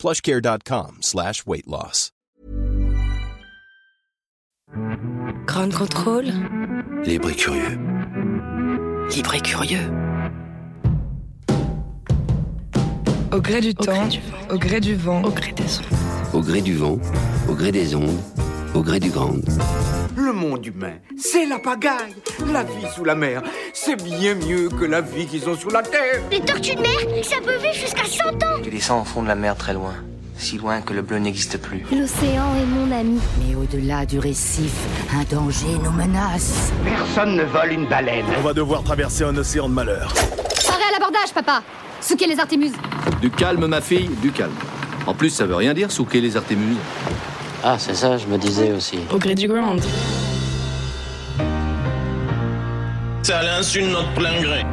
[0.00, 2.10] plushcare.com slash weight loss.
[5.46, 6.26] Grand contrôle.
[7.04, 7.78] Libre et curieux.
[9.14, 9.90] Libre et curieux.
[13.32, 14.48] Au gré du Au temps, gré du vent.
[14.50, 16.34] au gré du vent, Au gré des ondes.
[16.34, 16.98] Au gré du vent,
[17.48, 18.18] au gré des ondes,
[18.74, 19.34] au gré du grand.
[20.20, 22.14] Le monde humain, c'est la pagaille.
[22.52, 23.42] La vie sous la mer,
[23.72, 26.20] c'est bien mieux que la vie qu'ils ont sous la terre.
[26.30, 29.28] Les tortues de mer, ça peut vivre jusqu'à 100 ans Tu descends au fond de
[29.28, 29.94] la mer très loin,
[30.36, 31.84] si loin que le bleu n'existe plus.
[31.90, 33.18] L'océan est mon ami.
[33.38, 34.74] Mais au-delà du récif,
[35.14, 36.70] un danger nous menace.
[36.84, 38.26] Personne ne vole une baleine.
[38.38, 40.12] On va devoir traverser un océan de malheur.
[40.66, 41.62] Paré à l'abordage, papa
[42.02, 42.74] Souquez les artémuses
[43.22, 44.52] Du calme, ma fille, du calme.
[45.06, 46.76] En plus, ça veut rien dire, souquer les artémuses.
[47.62, 48.98] Ah, c'est ça, je me disais aussi.
[49.12, 49.82] Au gré du ground.
[53.22, 54.64] C'est à l'insu de notre plein gré.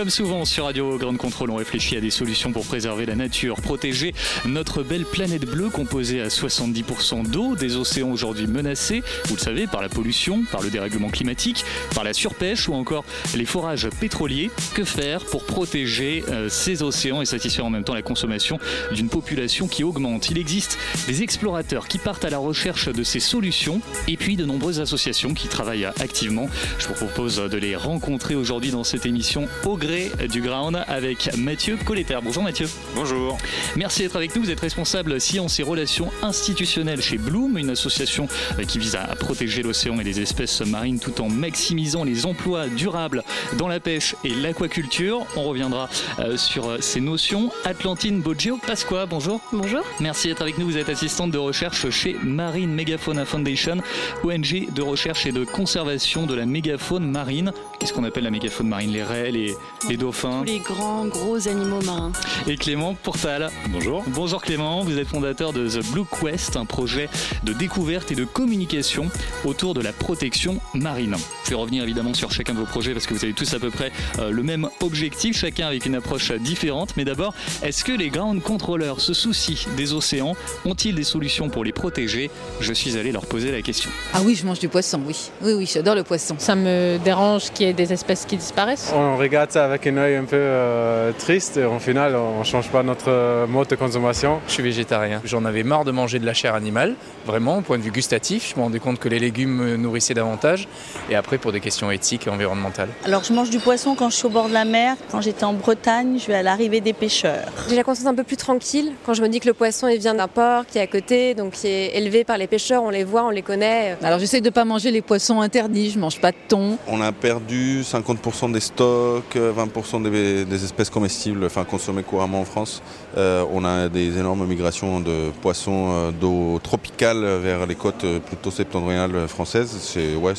[0.00, 3.60] Comme souvent sur Radio Grande Contrôle, on réfléchit à des solutions pour préserver la nature,
[3.60, 4.14] protéger
[4.46, 9.66] notre belle planète bleue composée à 70% d'eau, des océans aujourd'hui menacés, vous le savez,
[9.66, 13.04] par la pollution, par le dérèglement climatique, par la surpêche ou encore
[13.36, 14.50] les forages pétroliers.
[14.72, 18.58] Que faire pour protéger euh, ces océans et satisfaire en même temps la consommation
[18.92, 20.30] d'une population qui augmente?
[20.30, 24.46] Il existe des explorateurs qui partent à la recherche de ces solutions et puis de
[24.46, 26.48] nombreuses associations qui travaillent activement.
[26.78, 29.89] Je vous propose de les rencontrer aujourd'hui dans cette émission au gré
[30.28, 32.18] du ground avec Mathieu Colletter.
[32.22, 32.68] Bonjour Mathieu.
[32.94, 33.38] Bonjour.
[33.76, 34.42] Merci d'être avec nous.
[34.42, 39.06] Vous êtes responsable sciences et relations institutionnelles chez Bloom, une association euh, qui vise à
[39.16, 43.24] protéger l'océan et les espèces marines tout en maximisant les emplois durables
[43.58, 45.26] dans la pêche et l'aquaculture.
[45.36, 47.50] On reviendra euh, sur euh, ces notions.
[47.64, 49.40] Atlantine Boggio Pasqua, bonjour.
[49.52, 49.82] Bonjour.
[50.00, 50.66] Merci d'être avec nous.
[50.66, 53.78] Vous êtes assistante de recherche chez Marine Megafauna Foundation,
[54.24, 57.52] ONG de recherche et de conservation de la mégafaune marine.
[57.80, 58.92] Qu'est-ce qu'on appelle la mégafaune marine?
[58.92, 59.56] Les raies, les,
[59.88, 62.12] les dauphins Tous les grands, gros animaux marins.
[62.46, 63.50] et Clément Portal.
[63.70, 64.04] Bonjour.
[64.08, 67.08] Bonjour Clément, vous êtes fondateur de The Blue Quest, un projet
[67.42, 69.08] de découverte et de communication
[69.46, 71.16] autour de la protection marine.
[71.54, 73.92] Revenir évidemment sur chacun de vos projets parce que vous avez tous à peu près
[74.18, 76.94] euh, le même objectif, chacun avec une approche différente.
[76.96, 80.34] Mais d'abord, est-ce que les ground controllers se soucient des océans
[80.64, 82.30] Ont-ils des solutions pour les protéger?
[82.60, 83.90] Je suis allé leur poser la question.
[84.14, 85.30] Ah oui, je mange du poisson, oui.
[85.42, 86.36] Oui, oui, j'adore le poisson.
[86.38, 88.92] Ça me dérange qu'il y ait des espèces qui disparaissent.
[88.94, 92.44] On regarde ça avec un œil un peu euh, triste et au final on ne
[92.44, 94.40] change pas notre euh, mode de consommation.
[94.46, 95.20] Je suis végétarien.
[95.24, 96.94] J'en avais marre de manger de la chair animale,
[97.26, 98.52] vraiment, au point de vue gustatif.
[98.54, 100.68] Je me rendais compte que les légumes me nourrissaient davantage.
[101.10, 102.88] Et après, pour des questions éthiques et environnementales.
[103.04, 104.96] Alors je mange du poisson quand je suis au bord de la mer.
[105.10, 107.46] Quand j'étais en Bretagne, je vais à l'arrivée des pêcheurs.
[107.68, 109.98] J'ai la conscience un peu plus tranquille quand je me dis que le poisson il
[109.98, 112.90] vient d'un port qui est à côté, donc qui est élevé par les pêcheurs, on
[112.90, 113.96] les voit, on les connaît.
[114.02, 116.78] Alors j'essaie de ne pas manger les poissons interdits, je mange pas de thon.
[116.86, 122.40] On a perdu 50% des stocks, euh, 20% des, des espèces comestibles, enfin consommées couramment
[122.40, 122.82] en France.
[123.16, 128.20] Euh, on a des énormes migrations de poissons euh, d'eau tropicale vers les côtes euh,
[128.20, 129.76] plutôt septentrionales françaises.
[129.80, 130.34] C'est ouais,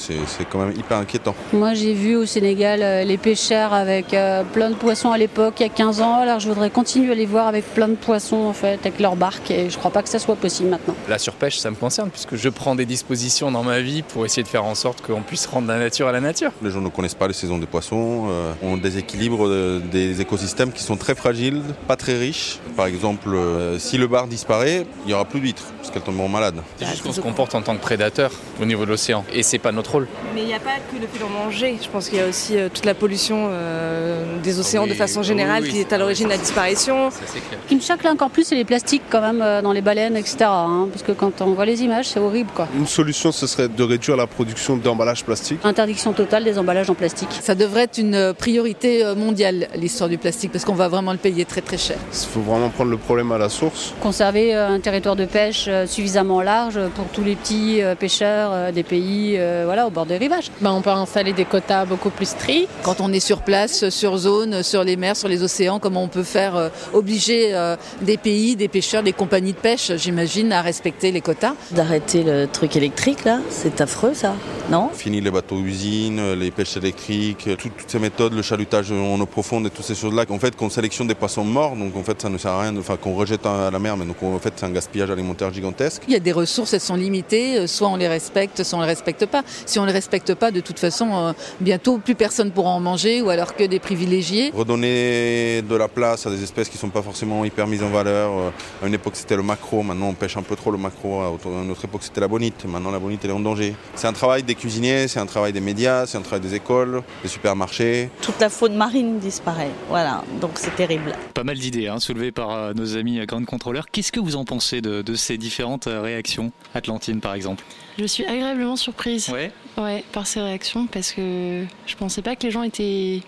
[0.50, 1.36] quand même hyper inquiétant.
[1.54, 5.56] Moi j'ai vu au Sénégal euh, les pêcheurs avec euh, plein de poissons à l'époque,
[5.60, 6.16] il y a 15 ans.
[6.22, 9.16] Alors je voudrais continuer à les voir avec plein de poissons en fait, avec leurs
[9.16, 9.52] barques.
[9.52, 10.96] Et je crois pas que ça soit possible maintenant.
[11.10, 14.44] La surpêche, ça me concerne, puisque je prends des dispositions dans ma vie pour essayer
[14.44, 16.52] de faire en sorte qu'on puisse rendre la nature à la nature.
[16.62, 18.28] Les gens ne connaissent pas les saisons des poissons.
[18.30, 22.60] euh, on déséquilibre euh, des écosystèmes qui sont très fragiles, pas très riches.
[22.76, 26.30] Par exemple, euh, si le bar disparaît, il n'y aura plus d'huîtres parce qu'elles tomberont
[26.30, 26.62] malades.
[26.78, 28.32] C'est juste qu'on se comporte en tant que prédateur
[28.62, 29.24] au niveau de l'océan.
[29.34, 30.08] Et c'est pas notre rôle.
[30.34, 31.78] Mais il n'y a pas que le fait d'en manger.
[31.82, 34.90] Je pense qu'il y a aussi euh, toute la pollution euh, des océans oui.
[34.90, 37.12] de façon générale oui, oui, qui est à l'origine de la disparition.
[37.12, 37.60] Ça, c'est clair.
[37.64, 39.82] Ce qui me choque là encore plus, c'est les plastiques quand même euh, dans les
[39.82, 40.38] baleines, etc.
[40.42, 42.68] hein, parce que quand on voit les images, c'est horrible quoi.
[42.76, 45.60] Une solution, ce serait de réduire la production d'emballages plastiques.
[45.64, 47.30] Interdiction totale des emballages en plastique.
[47.42, 51.46] Ça devrait être une priorité mondiale, l'histoire du plastique, parce qu'on va vraiment le payer
[51.46, 51.98] très très cher.
[52.12, 53.94] Il faut vraiment prendre le problème à la source.
[54.02, 59.64] Conserver un territoire de pêche suffisamment large pour tous les petits pêcheurs des pays euh,
[59.66, 60.52] voilà, au bord des rivages.
[60.62, 62.70] Ben, on peut installer des quotas beaucoup plus stricts.
[62.84, 66.04] Quand on est sur place, euh, sur zone, sur les mers, sur les océans, comment
[66.04, 70.52] on peut faire euh, obliger euh, des pays, des pêcheurs, des compagnies de pêche, j'imagine,
[70.52, 71.54] à respecter les quotas?
[71.72, 74.34] D'arrêter le truc électrique là, c'est affreux ça,
[74.70, 74.90] non?
[74.94, 79.26] Fini les bateaux usines, les pêches électriques, toutes, toutes ces méthodes, le chalutage en eau
[79.26, 80.26] profonde et toutes ces choses-là.
[80.30, 82.76] En fait, qu'on sélectionne des poissons morts, donc en fait ça ne sert à rien,
[82.78, 86.04] enfin qu'on rejette à la mer, mais donc en fait c'est un gaspillage alimentaire gigantesque.
[86.08, 88.88] Il y a des ressources, elles sont limitées, soit on les respecte, soit on les
[88.88, 89.44] respecte pas.
[89.66, 93.30] Si on les respecte pas, de toute façon, bientôt plus personne pourra en manger ou
[93.30, 94.52] alors que des privilégiés.
[94.54, 97.90] Redonner de la place à des espèces qui ne sont pas forcément hyper mises en
[97.90, 98.54] valeur.
[98.82, 101.22] À une époque c'était le macro, maintenant on pêche un peu trop le macro.
[101.22, 103.76] À une autre époque c'était la bonite, maintenant la bonite elle est en danger.
[103.96, 107.02] C'est un travail des cuisiniers, c'est un travail des médias, c'est un travail des écoles,
[107.24, 108.10] des supermarchés.
[108.22, 111.14] Toute la faune marine disparaît, voilà, donc c'est terrible.
[111.34, 113.86] Pas mal d'idées hein, soulevées par euh, nos amis Grand Contrôleurs.
[113.92, 116.52] Qu'est-ce que vous en pensez de, de ces différentes euh, réactions?
[116.74, 117.64] Atlantine par exemple
[118.00, 119.52] je suis agréablement surprise ouais.
[119.78, 123.22] Ouais, par ces réactions parce que je pensais pas que les gens étaient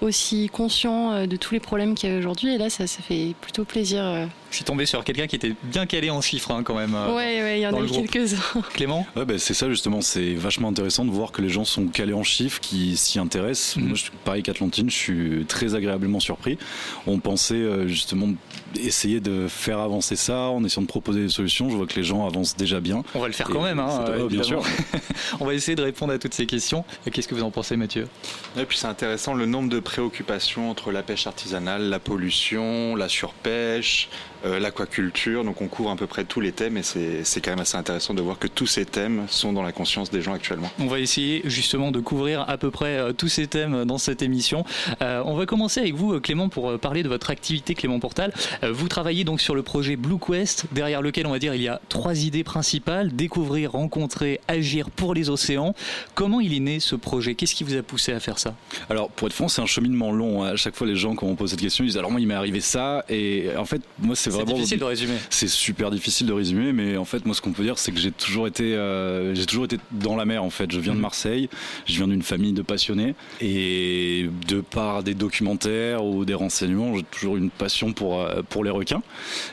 [0.00, 3.02] aussi conscients euh, de tous les problèmes qu'il y a aujourd'hui et là ça, ça
[3.02, 4.28] fait plutôt plaisir.
[4.50, 6.94] Je suis tombé sur quelqu'un qui était bien calé en chiffres hein, quand même.
[6.94, 8.62] Ouais, ouais, il y en a quelques-uns.
[8.74, 11.86] Clément ouais, bah, C'est ça justement, c'est vachement intéressant de voir que les gens sont
[11.86, 13.76] calés en chiffres, qui s'y intéressent.
[13.76, 13.86] Mm.
[13.86, 16.58] Moi, je, pareil qu'Atlantine, je suis très agréablement surpris.
[17.06, 18.28] On pensait justement
[18.76, 21.70] essayer de faire avancer ça en essayant de proposer des solutions.
[21.70, 23.02] Je vois que les gens avancent déjà bien.
[23.14, 24.62] On va le faire quand même, hein, euh, bien sûr.
[25.40, 26.84] On va essayer de répondre à toutes ces questions.
[27.10, 28.08] Qu'est-ce que vous en pensez, Mathieu?
[28.56, 33.08] Et puis c'est intéressant le nombre de préoccupations entre la pêche artisanale, la pollution, la
[33.08, 34.08] surpêche,
[34.44, 35.44] euh, l'aquaculture.
[35.44, 38.14] Donc on couvre à peu près tous les thèmes et c'est quand même assez intéressant
[38.14, 40.70] de voir que tous ces thèmes sont dans la conscience des gens actuellement.
[40.78, 44.22] On va essayer justement de couvrir à peu près euh, tous ces thèmes dans cette
[44.22, 44.64] émission.
[45.02, 48.32] Euh, on va commencer avec vous, Clément, pour parler de votre activité Clément Portal.
[48.62, 51.68] Vous travaillez donc sur le projet Blue Quest, derrière lequel on va dire il y
[51.68, 55.74] a trois idées principales découvrir, rencontrer, agir pour les océans.
[56.14, 57.34] Comment il est né ce projet?
[57.34, 58.54] Qu'est-ce qui vous a poussé à faire ça?
[58.90, 60.42] Alors pour être franc, c'est un cheminement long.
[60.42, 62.26] À chaque fois, les gens quand on pose cette question, ils disent alors moi il
[62.26, 65.14] m'est arrivé ça et en fait moi c'est vraiment difficile de résumer.
[65.30, 67.98] C'est super difficile de résumer, mais en fait moi ce qu'on peut dire c'est que
[67.98, 70.70] j'ai toujours été euh, j'ai toujours été dans la mer en fait.
[70.70, 71.48] Je viens de Marseille,
[71.86, 77.04] je viens d'une famille de passionnés et de par des documentaires ou des renseignements, j'ai
[77.04, 79.02] toujours une passion pour pour les requins.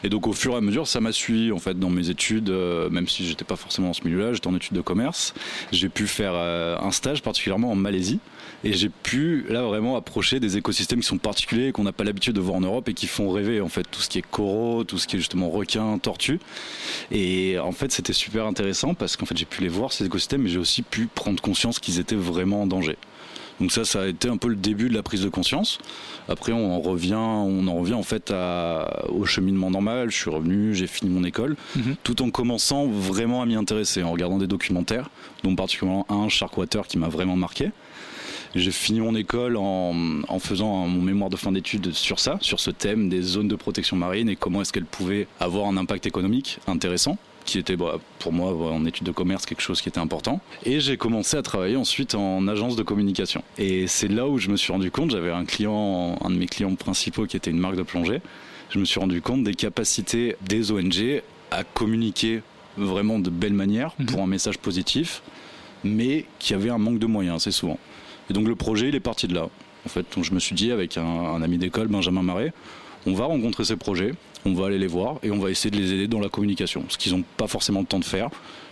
[0.03, 2.49] Et donc au fur et à mesure, ça m'a suivi en fait dans mes études,
[2.49, 5.33] euh, même si j'étais pas forcément dans ce milieu-là, j'étais en études de commerce.
[5.71, 8.19] J'ai pu faire euh, un stage particulièrement en Malaisie
[8.65, 12.33] et j'ai pu là vraiment approcher des écosystèmes qui sont particuliers qu'on n'a pas l'habitude
[12.33, 14.83] de voir en Europe et qui font rêver en fait tout ce qui est coraux,
[14.83, 16.39] tout ce qui est justement requins, tortues.
[17.11, 20.41] Et en fait, c'était super intéressant parce qu'en fait, j'ai pu les voir ces écosystèmes,
[20.41, 22.97] mais j'ai aussi pu prendre conscience qu'ils étaient vraiment en danger.
[23.59, 25.77] Donc ça, ça a été un peu le début de la prise de conscience.
[26.27, 30.09] Après, on en revient, on en revient en fait à, au cheminement normal.
[30.09, 31.95] Je suis revenu, j'ai fini mon école, mm -hmm.
[32.03, 35.09] tout en commençant vraiment à m'y intéresser, en regardant des documentaires,
[35.43, 37.71] dont particulièrement un Sharkwater qui m'a vraiment marqué.
[38.55, 39.93] J'ai fini mon école en,
[40.29, 43.55] en faisant mon mémoire de fin d'études sur ça, sur ce thème des zones de
[43.55, 47.99] protection marine et comment est-ce qu'elles pouvaient avoir un impact économique intéressant qui était bah,
[48.19, 50.39] pour moi en études de commerce quelque chose qui était important.
[50.63, 53.43] Et j'ai commencé à travailler ensuite en agence de communication.
[53.57, 56.47] Et c'est là où je me suis rendu compte, j'avais un client, un de mes
[56.47, 58.21] clients principaux qui était une marque de plongée,
[58.69, 61.21] je me suis rendu compte des capacités des ONG
[61.51, 62.41] à communiquer
[62.77, 65.21] vraiment de belle manière pour un message positif,
[65.83, 67.77] mais qui avait un manque de moyens assez souvent.
[68.29, 69.49] Et donc le projet, il est parti de là.
[69.85, 72.53] En fait, je me suis dit avec un, un ami d'école, Benjamin Marais,
[73.05, 74.13] on va rencontrer ces projets,
[74.45, 76.83] on va aller les voir et on va essayer de les aider dans la communication,
[76.89, 78.29] ce qu'ils n'ont pas forcément le temps de faire.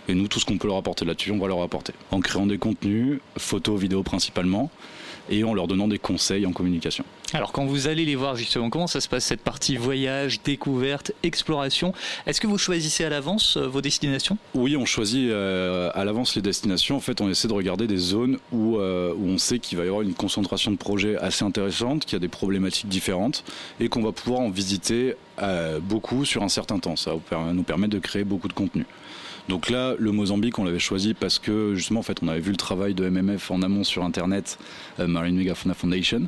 [0.08, 1.92] Et nous, tout ce qu'on peut leur apporter là-dessus, on va leur apporter.
[2.10, 4.70] En créant des contenus, photos, vidéos principalement,
[5.30, 7.04] et en leur donnant des conseils en communication.
[7.32, 11.12] Alors quand vous allez les voir justement, comment ça se passe cette partie voyage, découverte,
[11.22, 11.92] exploration?
[12.26, 14.38] Est-ce que vous choisissez à l'avance euh, vos destinations?
[14.54, 16.96] Oui, on choisit euh, à l'avance les destinations.
[16.96, 19.84] En fait, on essaie de regarder des zones où, euh, où on sait qu'il va
[19.84, 23.44] y avoir une concentration de projets assez intéressante, qu'il y a des problématiques différentes
[23.80, 25.16] et qu'on va pouvoir en visiter
[25.82, 26.94] beaucoup sur un certain temps.
[26.94, 28.86] Ça va nous permettre de créer beaucoup de contenu.
[29.48, 32.50] Donc là, le Mozambique, on l'avait choisi parce que justement, en fait, on avait vu
[32.50, 34.58] le travail de MMF en amont sur Internet,
[35.00, 36.22] euh, Marine Megafauna Foundation,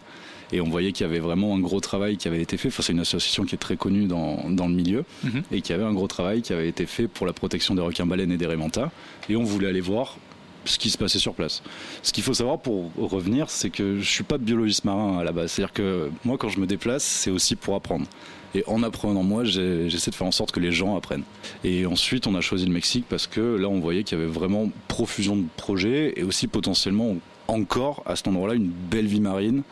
[0.52, 2.68] et on voyait qu'il y avait vraiment un gros travail qui avait été fait.
[2.68, 5.42] Enfin, c'est une association qui est très connue dans, dans le milieu, mm -hmm.
[5.52, 8.32] et qui avait un gros travail qui avait été fait pour la protection des requins-baleines
[8.32, 8.90] et des rémentas.
[9.28, 10.16] Et on voulait aller voir
[10.66, 11.62] ce qui se passait sur place.
[12.02, 15.32] Ce qu'il faut savoir pour revenir, c'est que je suis pas biologiste marin à la
[15.32, 15.52] base.
[15.52, 18.06] C'est-à-dire que moi, quand je me déplace, c'est aussi pour apprendre.
[18.54, 21.24] Et en apprenant moi, j'essaie de faire en sorte que les gens apprennent.
[21.64, 24.30] Et ensuite, on a choisi le Mexique parce que là, on voyait qu'il y avait
[24.30, 27.16] vraiment profusion de projets et aussi potentiellement
[27.48, 29.62] encore à cet endroit-là une belle vie marine,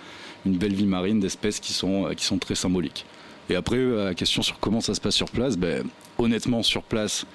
[0.44, 3.06] une belle vie marine d'espèces qui sont, qui sont très symboliques.
[3.48, 5.84] Et après, la question sur comment ça se passe sur place, ben,
[6.18, 7.26] honnêtement, sur place,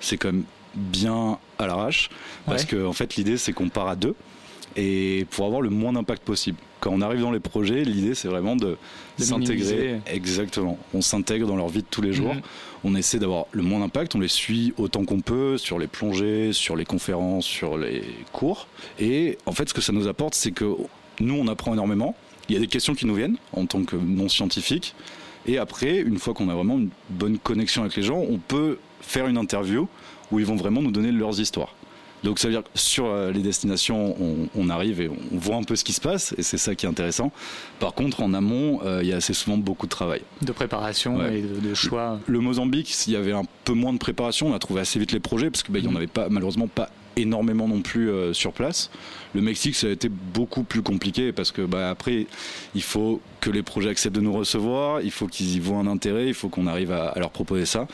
[0.00, 0.44] c'est quand même
[0.76, 2.10] bien à l'arrache
[2.46, 2.68] parce ouais.
[2.68, 4.14] que en fait l'idée c'est qu'on part à deux
[4.76, 6.58] et pour avoir le moins d'impact possible.
[6.80, 8.76] Quand on arrive dans les projets, l'idée c'est vraiment de,
[9.18, 10.00] De s'intégrer.
[10.06, 10.78] Exactement.
[10.92, 12.34] On s'intègre dans leur vie de tous les jours.
[12.34, 12.42] Mhm.
[12.84, 14.14] On essaie d'avoir le moins d'impact.
[14.14, 18.02] On les suit autant qu'on peut sur les plongées, sur les conférences, sur les
[18.32, 18.66] cours.
[18.98, 20.66] Et en fait, ce que ça nous apporte, c'est que
[21.20, 22.14] nous, on apprend énormément.
[22.48, 24.94] Il y a des questions qui nous viennent en tant que non scientifiques.
[25.46, 28.78] Et après, une fois qu'on a vraiment une bonne connexion avec les gens, on peut
[29.00, 29.88] faire une interview
[30.32, 31.74] où ils vont vraiment nous donner leurs histoires.
[32.22, 35.56] Donc ça veut dire que sur euh, les destinations, on, on arrive et on voit
[35.56, 37.32] un peu ce qui se passe, et c'est ça qui est intéressant.
[37.80, 40.22] Par contre, en amont, euh, il y a assez souvent beaucoup de travail.
[40.40, 41.40] De préparation Ouais.
[41.40, 42.18] et de, de choix.
[42.26, 45.12] Le Mozambique, s'il y avait un peu moins de préparation, on a trouvé assez vite
[45.12, 45.80] les projets parce qu'il Mhm.
[45.82, 48.90] n'y en avait pas, malheureusement pas énormément non plus euh, sur place.
[49.34, 52.26] Le Mexique, ça a été beaucoup plus compliqué parce que bah, après,
[52.74, 55.86] il faut que les projets acceptent de nous recevoir, il faut qu'ils y voient un
[55.88, 57.88] intérêt, il faut qu'on arrive à, à leur proposer ça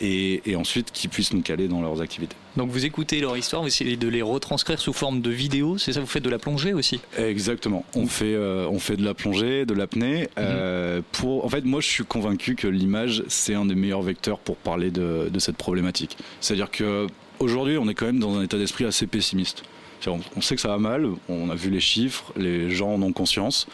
[0.00, 2.36] et, et ensuite qu'ils puissent nous caler dans leurs activités.
[2.56, 5.92] Donc vous écoutez leur histoire, vous essayez de les retranscrire sous forme de vidéo, c'est
[5.92, 7.00] ça Vous faites de la plongée aussi?
[7.18, 7.84] Exactement.
[7.96, 10.28] On fait, euh, on fait de la plongée, de l'apnée.
[10.38, 14.38] euh, pour, en fait, moi, je suis convaincu que l'image, c'est un des meilleurs vecteurs
[14.38, 16.16] pour parler de, de cette problématique.
[16.40, 19.62] C'est-à-dire que aujourd'hui, on est quand même dans un état d'esprit assez pessimiste.
[20.06, 21.08] On, sait que ça va mal.
[21.28, 23.66] On a vu les chiffres, les gens en ont conscience,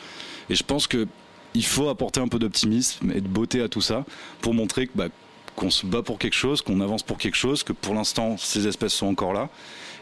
[0.48, 1.08] et je pense que
[1.54, 4.04] il faut apporter un peu d'optimisme et de beauté à tout ça
[4.40, 5.08] pour montrer bah,
[5.56, 8.68] qu'on se bat pour quelque chose, qu'on avance pour quelque chose, que pour l'instant ces
[8.68, 9.48] espèces sont encore là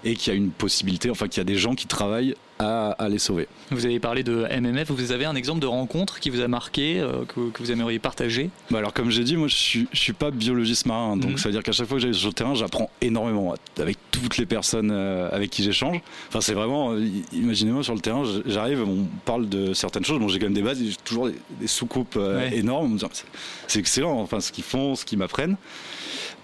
[0.04, 2.90] et qu'il y a une possibilité, enfin qu'il y a des gens qui travaillent à,
[2.92, 3.46] à les sauver.
[3.70, 6.98] Vous avez parlé de MMF, vous avez un exemple de rencontre qui vous a marqué,
[6.98, 8.50] euh, que, que vous aimeriez partager?
[8.70, 11.38] Bah alors comme j'ai dit, moi je suis, je suis pas biologiste marin, donc Mhm.
[11.38, 14.38] ça veut dire qu'à chaque fois que j'arrive sur le terrain, j'apprends énormément avec toutes
[14.38, 16.00] les personnes euh, avec qui j'échange.
[16.28, 20.26] Enfin c'est vraiment, euh, imaginez-moi sur le terrain, j'arrive, on parle de certaines choses, bon
[20.28, 22.56] j'ai quand même des bases, j'ai toujours des, des soucoupes Ouais.
[22.56, 23.24] énormes, c'est-
[23.68, 25.56] c'est excellent, enfin ce qu'ils font, ce qu'ils m'apprennent.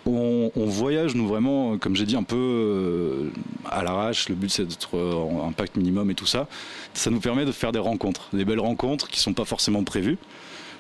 [0.07, 3.31] On, voyage, nous vraiment, euh, comme j'ai dit, un peu euh,
[3.71, 4.29] à l'arrache.
[4.29, 6.47] Le but, c'est d'être euh, en impact minimum et tout ça.
[6.93, 10.19] Ça nous permet de faire des rencontres, des belles rencontres qui sont pas forcément prévues.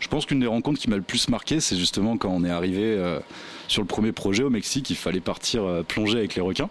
[0.00, 2.50] Je pense qu'une des rencontres qui m'a le plus marqué, c'est justement quand on est
[2.50, 3.00] arrivé
[3.69, 6.69] sur le premier projet au Mexique, il fallait partir plonger avec les requins.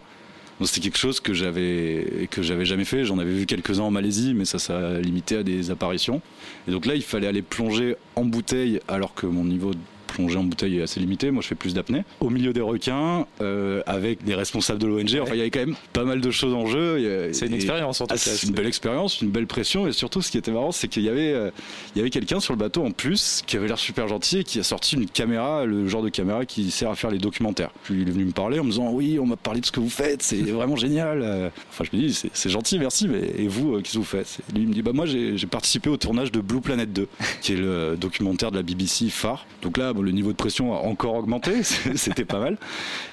[0.61, 3.05] C'était quelque chose que j'avais que j'avais jamais fait.
[3.05, 6.21] J'en avais vu quelques-uns en Malaisie, mais ça ça limité à des apparitions.
[6.67, 9.71] Et donc là, il fallait aller plonger en bouteille, alors que mon niveau
[10.13, 11.31] plongée en bouteille est assez limité.
[11.31, 12.03] Moi, je fais plus d'apnée.
[12.19, 15.19] Au milieu des requins, euh, avec des responsables de l'ONG.
[15.21, 17.29] Enfin, il y avait quand même pas mal de choses en jeu.
[17.33, 18.21] C'est une expérience, en tout Ah, cas.
[18.23, 19.87] C'est une belle expérience, une belle pression.
[19.87, 21.49] Et surtout, ce qui était marrant, c'est qu'il y avait, euh,
[21.95, 24.43] il y avait quelqu'un sur le bateau en plus qui avait l'air super gentil et
[24.43, 27.71] qui a sorti une caméra, le genre de caméra qui sert à faire les documentaires.
[27.83, 29.71] Puis il est venu me parler en me disant oui, on m'a parlé de ce
[29.71, 31.21] que vous faites, c'est vraiment génial.
[31.21, 33.07] Euh, Enfin, je me dis c'est- gentil, merci.
[33.07, 34.37] Mais et vous, euh, qu'est-ce que vous faites?
[34.49, 36.91] Et Lui il me dit bah moi j'ai j'ai participé au tournage de Blue Planet
[36.93, 37.07] 2,
[37.41, 39.45] qui est le documentaire de la BBC phare.
[39.63, 41.63] Donc là, bon, le niveau de pression a encore augmenté,
[41.95, 42.57] c'était pas mal.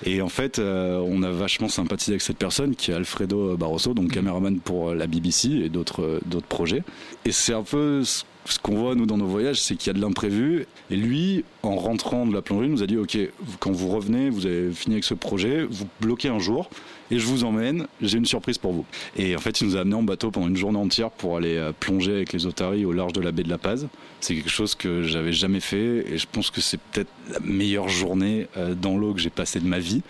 [0.04, 3.94] Et en fait, euh, on a vachement sympathisé avec cette personne qui est Alfredo Barroso,
[3.94, 6.82] donc caméraman pour euh, la BBC et d'autres euh, d'autres projets.
[7.24, 9.90] Et c'est un peu ce ce qu'on voit nous dans nos voyages, c'est qu'il y
[9.90, 10.66] a de l'imprévu.
[10.90, 13.16] Et lui, en rentrant de la plongée, nous a dit OK,
[13.60, 16.70] quand vous revenez, vous avez fini avec ce projet, vous bloquez un jour
[17.10, 17.86] et je vous emmène.
[18.00, 18.86] J'ai une surprise pour vous.
[19.14, 21.70] Et en fait, il nous a amené en bateau pendant une journée entière pour aller
[21.80, 23.86] plonger avec les otaries au large de la baie de la Paz.
[24.20, 27.88] C'est quelque chose que j'avais jamais fait et je pense que c'est peut-être la meilleure
[27.88, 30.02] journée euh, dans l'eau que j'ai passée de ma vie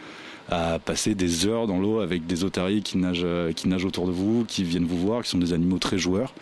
[0.50, 4.06] à passer des heures dans l'eau avec des otaries qui nagent, euh, qui nagent autour
[4.06, 6.34] de vous, qui viennent vous voir, qui sont des animaux très joueurs.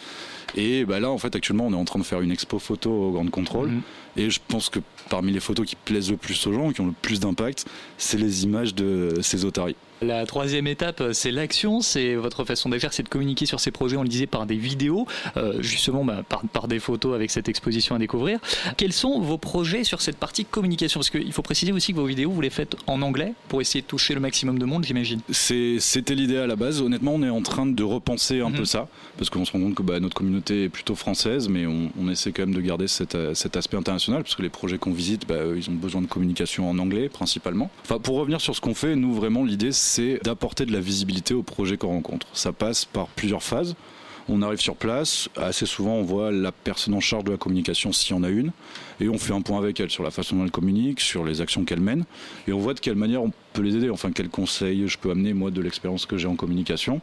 [0.57, 2.91] Et bah là, en fait, actuellement, on est en train de faire une expo photo
[2.91, 3.71] au Grand Contrôle.
[4.17, 6.87] Et je pense que parmi les photos qui plaisent le plus aux gens, qui ont
[6.87, 7.67] le plus d'impact,
[7.99, 9.77] c'est les images de ces otaries.
[10.01, 13.97] La troisième étape, c'est l'action, c'est votre façon d'agir, c'est de communiquer sur ces projets,
[13.97, 17.49] on le disait, par des vidéos, euh, justement bah, par, par des photos avec cette
[17.49, 18.39] exposition à découvrir.
[18.77, 21.01] Quels sont vos projets sur cette partie communication?
[21.01, 23.83] Parce qu'il faut préciser aussi que vos vidéos, vous les faites en anglais pour essayer
[23.83, 25.21] de toucher le maximum de monde, j'imagine.
[25.31, 26.81] C'était l'idée à la base.
[26.81, 28.87] Honnêtement, on est en train de repenser un peu ça,
[29.17, 32.09] parce qu'on se rend compte que bah, notre communauté est plutôt française, mais on, on
[32.09, 34.93] essaie quand même de garder cet, euh, cet aspect international, parce que les projets qu'on
[34.93, 37.69] visite, bah, ils ont besoin de communication en anglais principalement.
[37.83, 39.88] Enfin, pour revenir sur ce qu'on fait, nous vraiment l'idée c'est
[40.23, 42.27] d'apporter de la visibilité aux projets qu'on rencontre.
[42.33, 43.75] Ça passe par plusieurs phases.
[44.31, 47.93] On arrive sur place, assez souvent on voit la personne en charge de la communication
[47.93, 48.53] s'il y en a une,
[49.01, 51.41] et on fait un point avec elle sur la façon dont elle communique, sur les
[51.41, 52.05] actions qu'elle mène,
[52.47, 55.11] et on voit de quelle manière on peut les aider, enfin quels conseils je peux
[55.11, 57.01] amener moi de l'expérience que j'ai en communication,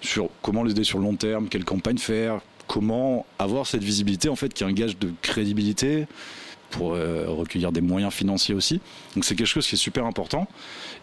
[0.00, 4.28] sur comment les aider sur le long terme, quelle campagne faire, comment avoir cette visibilité
[4.28, 6.06] en fait qui est un gage de crédibilité
[6.70, 8.80] pour euh, recueillir des moyens financiers aussi.
[9.16, 10.46] Donc c'est quelque chose qui est super important,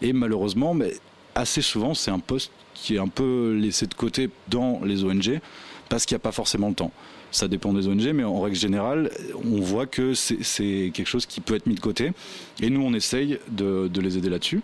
[0.00, 0.94] et malheureusement, mais
[1.36, 5.40] assez souvent c'est un poste qui est un peu laissé de côté dans les ONG
[5.88, 6.92] parce qu'il n'y a pas forcément le temps.
[7.30, 9.10] Ça dépend des ONG, mais en règle générale,
[9.44, 12.12] on voit que c'est quelque chose qui peut être mis de côté.
[12.60, 14.62] Et nous, on essaye de, de les aider là-dessus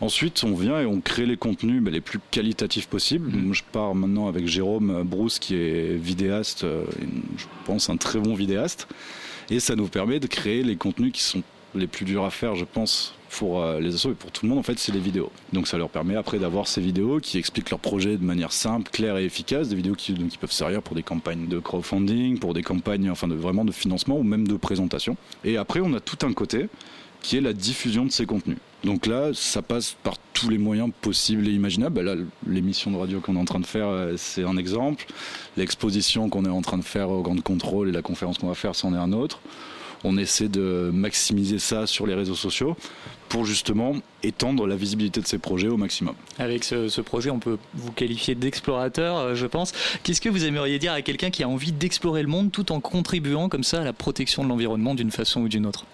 [0.00, 3.30] Ensuite, on vient et on crée les contenus bah, les plus qualitatifs possibles.
[3.30, 6.84] Moi, je pars maintenant avec Jérôme Brousse, qui est vidéaste, euh,
[7.36, 8.86] je pense un très bon vidéaste.
[9.50, 11.42] Et ça nous permet de créer les contenus qui sont
[11.74, 14.50] les plus durs à faire, je pense, pour euh, les assos et pour tout le
[14.50, 15.30] monde, en fait, c'est les vidéos.
[15.52, 18.90] Donc ça leur permet après d'avoir ces vidéos qui expliquent leur projet de manière simple,
[18.90, 22.62] claire et efficace, des vidéos qui, peuvent servir pour des campagnes de crowdfunding, pour des
[22.62, 25.16] campagnes enfin vraiment de financement ou même de présentation.
[25.44, 26.68] Et après, on a tout un côté
[27.20, 28.58] qui est la diffusion de ces contenus.
[28.84, 31.94] Donc là, ça passe par tous les moyens possibles et imaginables.
[31.96, 32.14] Bah là,
[32.46, 35.06] l'émission de radio qu'on est en train de faire, euh, c'est un exemple.
[35.56, 38.54] L'exposition qu'on est en train de faire au Grand Contrôle et la conférence qu'on va
[38.54, 39.40] faire, c'en est un autre.
[40.04, 42.76] On essaie de maximiser ça sur les réseaux sociaux
[43.28, 46.14] pour justement étendre la visibilité de ces projets au maximum.
[46.38, 49.72] Avec ce, projet, on peut vous qualifier d'explorateur, euh, je pense.
[50.02, 52.80] Qu'est-ce que vous aimeriez dire à quelqu'un qui a envie d'explorer le monde tout en
[52.80, 55.84] contribuant comme ça à la protection de l'environnement d'une façon ou d'une autre?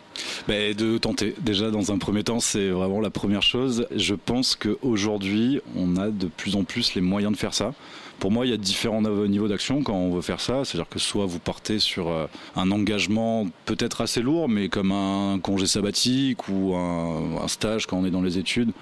[0.49, 1.35] De tenter.
[1.41, 3.87] Déjà, dans un premier temps, c'est vraiment la première chose.
[3.95, 7.73] Je pense qu'aujourd'hui, on a de plus en plus les moyens de faire ça.
[8.21, 10.65] Pour moi, il y a différents niveaux d'action quand on veut faire ça.
[10.65, 15.39] C'est-à-dire que soit vous partez sur euh, un engagement peut-être assez lourd, mais comme un
[15.41, 18.73] congé sabbatique ou un stage quand on est dans les études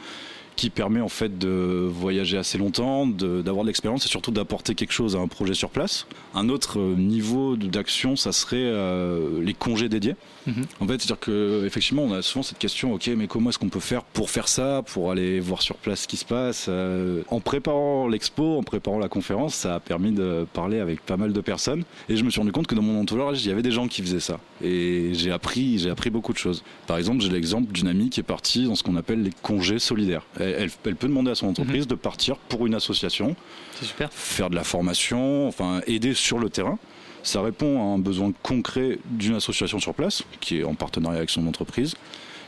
[0.62, 4.92] qui permet en fait de voyager assez longtemps, d'avoir de, l'expérience et surtout d'apporter quelque
[4.92, 6.06] chose à un projet sur place.
[6.36, 10.14] Un autre euh, niveau d'action, ça serait euh, les congés dédiés.
[10.46, 10.64] Mm -hmm.
[10.78, 13.74] En fait, c'est-à-dire que effectivement, on a souvent cette question, ok, mais comment est-ce qu'on
[13.78, 17.36] peut faire pour faire ça, pour aller voir sur place ce qui se passe euh,
[17.36, 20.28] En préparant l'expo, en préparant la conférence, ça a permis de
[20.60, 22.98] parler avec pas mal de personnes et je me suis rendu compte que dans mon
[23.04, 26.34] entourage, il y avait des gens qui faisaient ça et j'ai appris, j'ai appris beaucoup
[26.38, 26.60] de choses.
[26.90, 29.80] Par exemple, j'ai l'exemple d'une amie qui est partie dans ce qu'on appelle les congés
[29.90, 30.24] solidaires.
[30.38, 31.90] Elle, elle, elle, peut demander à son entreprise mmh.
[31.90, 33.36] de partir pour une association,
[33.80, 34.12] super.
[34.12, 36.78] faire de la formation, enfin aider sur le terrain.
[37.22, 41.30] Ça répond à un besoin concret d'une association sur place, qui est en partenariat avec
[41.30, 41.94] son entreprise.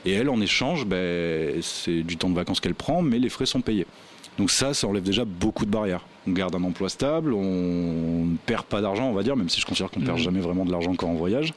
[0.05, 3.47] Et elle, en échange, ben, c'est du temps de vacances qu'elle prend, mais les frais
[3.47, 3.87] sont payés.
[4.37, 6.05] Donc ça, ça enlève déjà beaucoup de barrières.
[6.27, 9.61] On garde un emploi stable, on ne perd pas d'argent, on va dire, même si
[9.61, 10.09] je considère qu'on ne mmh.
[10.09, 11.55] perd jamais vraiment de l'argent quand on voyage.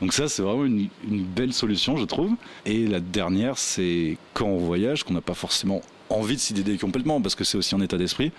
[0.00, 2.32] Donc ça, c'est vraiment une, belle solution, je trouve.
[2.64, 6.78] Et la dernière, c'est quand on voyage, qu'on n'a pas forcément envie de s'y dédier
[6.78, 8.32] complètement, parce que c'est aussi un état d'esprit,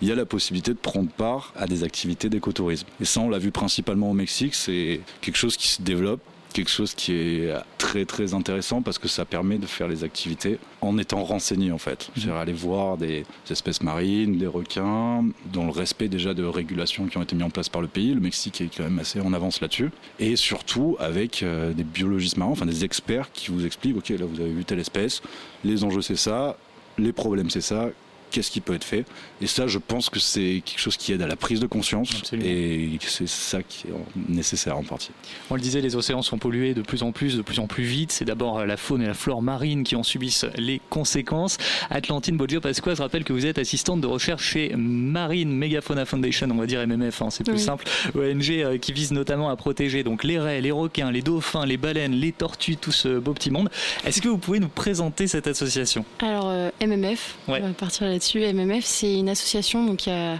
[0.00, 2.86] il y a la possibilité de prendre part à des activités d'écotourisme.
[3.00, 6.20] Et ça, on l'a vu principalement au Mexique, c'est quelque chose qui se développe
[6.56, 10.58] quelque chose qui est très très intéressant parce que ça permet de faire les activités
[10.80, 12.08] en étant renseigné en fait.
[12.08, 12.12] Mmh.
[12.14, 17.18] C'est-à-dire aller voir des espèces marines, des requins, dans le respect déjà de régulations qui
[17.18, 18.14] ont été mises en place par le pays.
[18.14, 19.90] Le Mexique est quand même assez en avance là-dessus.
[20.18, 24.24] Et surtout avec euh, des biologistes marins, enfin des experts qui vous expliquent, ok là
[24.24, 25.20] vous avez vu telle espèce,
[25.62, 26.56] les enjeux c'est ça,
[26.96, 27.90] les problèmes c'est ça,
[28.36, 29.06] qu'est-ce qui peut être fait.
[29.40, 32.10] Et ça, je pense que c'est quelque chose qui aide à la prise de conscience
[32.18, 32.46] Absolument.
[32.46, 33.92] et c'est ça qui est
[34.28, 35.10] nécessaire en partie.
[35.48, 37.84] On le disait, les océans sont pollués de plus en plus, de plus en plus
[37.84, 38.12] vite.
[38.12, 41.56] C'est d'abord la faune et la flore marine qui en subissent les conséquences.
[41.88, 46.48] Atlantine Boggio Pasqua, je rappelle que vous êtes assistante de recherche chez Marine Megafauna Foundation,
[46.50, 47.58] on va dire MMF, hein, c'est plus oui.
[47.58, 51.78] simple, ONG qui vise notamment à protéger donc les raies, les requins, les dauphins, les
[51.78, 53.70] baleines, les tortues, tout ce beau petit monde.
[54.04, 56.04] Est-ce que vous pouvez nous présenter cette association?
[56.20, 57.60] Alors, euh, MMF, ouais.
[57.62, 58.25] on va partir là-dessus.
[58.34, 60.38] MMF, c'est une association qui a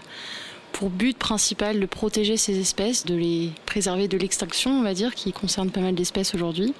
[0.72, 5.14] pour but principal de protéger ces espèces, de les préserver de l'extinction, on va dire,
[5.14, 6.74] qui concerne pas mal d'espèces aujourd'hui.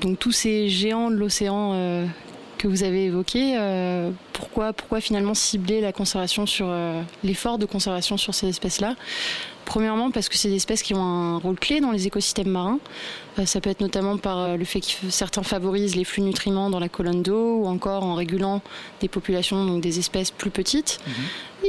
[0.00, 2.06] Donc tous ces géants de l'océan euh,
[2.58, 7.66] que vous avez évoqués, euh, pourquoi, pourquoi finalement cibler la conservation sur euh, l'effort de
[7.66, 8.94] conservation sur ces espèces-là?
[9.64, 12.78] Premièrement parce que c'est des espèces qui ont un rôle clé dans les écosystèmes marins.
[13.38, 16.70] Euh, ça peut être notamment par euh, le fait que certains favorisent les flux nutriments
[16.70, 18.62] dans la colonne d'eau ou encore en régulant
[19.00, 21.00] des populations, donc des espèces plus petites.
[21.06, 21.10] Mmh.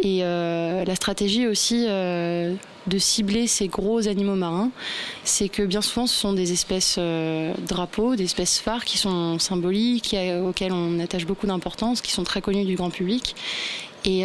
[0.03, 2.53] Et euh, la stratégie aussi euh,
[2.87, 4.71] de cibler ces gros animaux marins,
[5.23, 9.39] c'est que bien souvent ce sont des espèces euh, drapeaux, des espèces phares qui sont
[9.39, 13.35] symboliques, auxquelles on attache beaucoup d'importance, qui sont très connues du grand public.
[14.07, 14.23] Et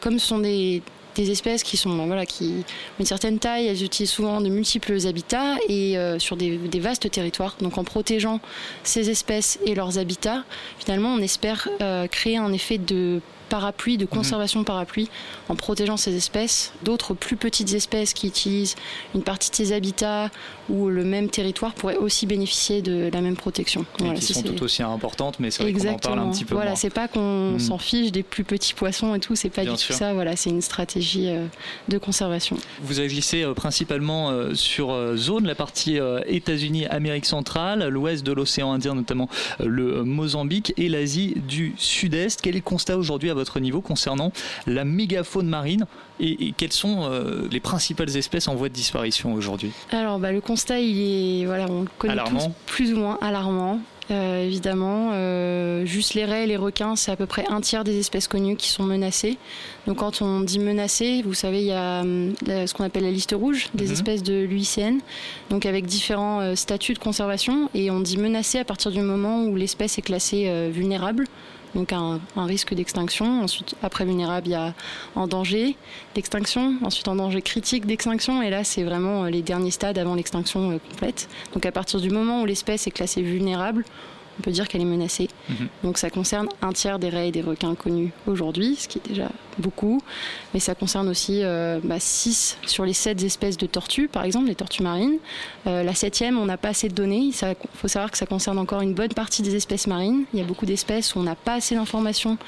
[0.00, 0.82] comme ce sont des,
[1.16, 5.06] des espèces qui sont voilà qui ont une certaine taille, elles utilisent souvent de multiples
[5.06, 7.56] habitats et euh, sur des, des, vastes territoires.
[7.60, 8.40] Donc en protégeant
[8.84, 10.44] ces espèces et leurs habitats,
[10.78, 14.64] finalement on espère euh, créer un effet de parapluie, de conservation mmh.
[14.64, 15.08] parapluie,
[15.48, 16.72] en protégeant ces espèces.
[16.82, 18.76] D'autres plus petites espèces qui utilisent
[19.14, 20.30] une partie de ces habitats
[20.68, 23.82] ou le même territoire pourraient aussi bénéficier de la même protection.
[24.00, 26.44] Et voilà, qui sont tout aussi importantes, mais c'est vrai qu'on en parle un petit
[26.44, 27.60] peu Voilà, c'est pas qu'on mmh.
[27.60, 29.94] s'en fiche des plus petits poissons et tout, c'est pas Bien du sûr.
[29.94, 30.12] tout ça.
[30.12, 31.46] Voilà, c'est une stratégie euh,
[31.88, 32.56] de conservation.
[32.82, 38.72] Vous agissez euh, principalement euh, sur zone, la partie États-Unis, Amérique centrale, l'ouest de l'océan
[38.72, 39.28] Indien, notamment
[39.60, 42.40] le Mozambique et l'Asie du Sud-Est.
[42.42, 44.32] Quel est le constat aujourd'hui votre niveau concernant
[44.66, 45.86] la mégafaune marine
[46.20, 49.72] et, et quelles sont euh, les principales espèces en voie de disparition aujourd'hui?
[49.90, 52.46] Alors, bah, le constat, il est, voilà, on le connaît Alarmant.
[52.46, 53.80] tous plus ou moins alarmant.
[54.08, 55.12] évidemment.
[55.84, 58.56] juste les raies et les requins, c'est à peu près un tiers des espèces connues
[58.56, 59.36] qui sont menacées.
[59.86, 63.34] Donc quand on dit menacées, vous savez, il y a ce qu'on appelle la liste
[63.36, 63.92] rouge des mhm.
[63.92, 64.98] espèces de l'UICN,
[65.50, 67.68] donc avec différents statuts de conservation.
[67.74, 71.26] Et on dit menacées à partir du moment où l'espèce est classée vulnérable
[71.76, 73.42] donc un, risque d'extinction.
[73.42, 74.74] Ensuite, après vulnérable, il y a
[75.14, 75.76] en danger
[76.14, 80.14] d'extinction, ensuite en danger critique d'extinction, et là, c'est vraiment euh, les derniers stades avant
[80.14, 81.28] l'extinction euh, complète.
[81.52, 83.84] Donc à partir du moment où l'espèce est classée vulnérable,
[84.38, 85.28] on peut dire qu'elle est menacée.
[85.48, 85.68] Mhm.
[85.84, 89.08] Donc ça concerne un tiers des raies et des requins connus aujourd'hui, ce qui est
[89.08, 90.00] déjà beaucoup.
[90.54, 94.48] Mais ça concerne aussi 6 euh, bah, sur les 7 espèces de tortues, par exemple,
[94.48, 95.18] les tortues marines.
[95.66, 97.30] Euh, la septième, on n'a pas assez de données.
[97.30, 100.24] Il faut savoir que ça concerne encore une bonne partie des espèces marines.
[100.32, 102.38] Il y a beaucoup d'espèces où on n'a pas assez d'informations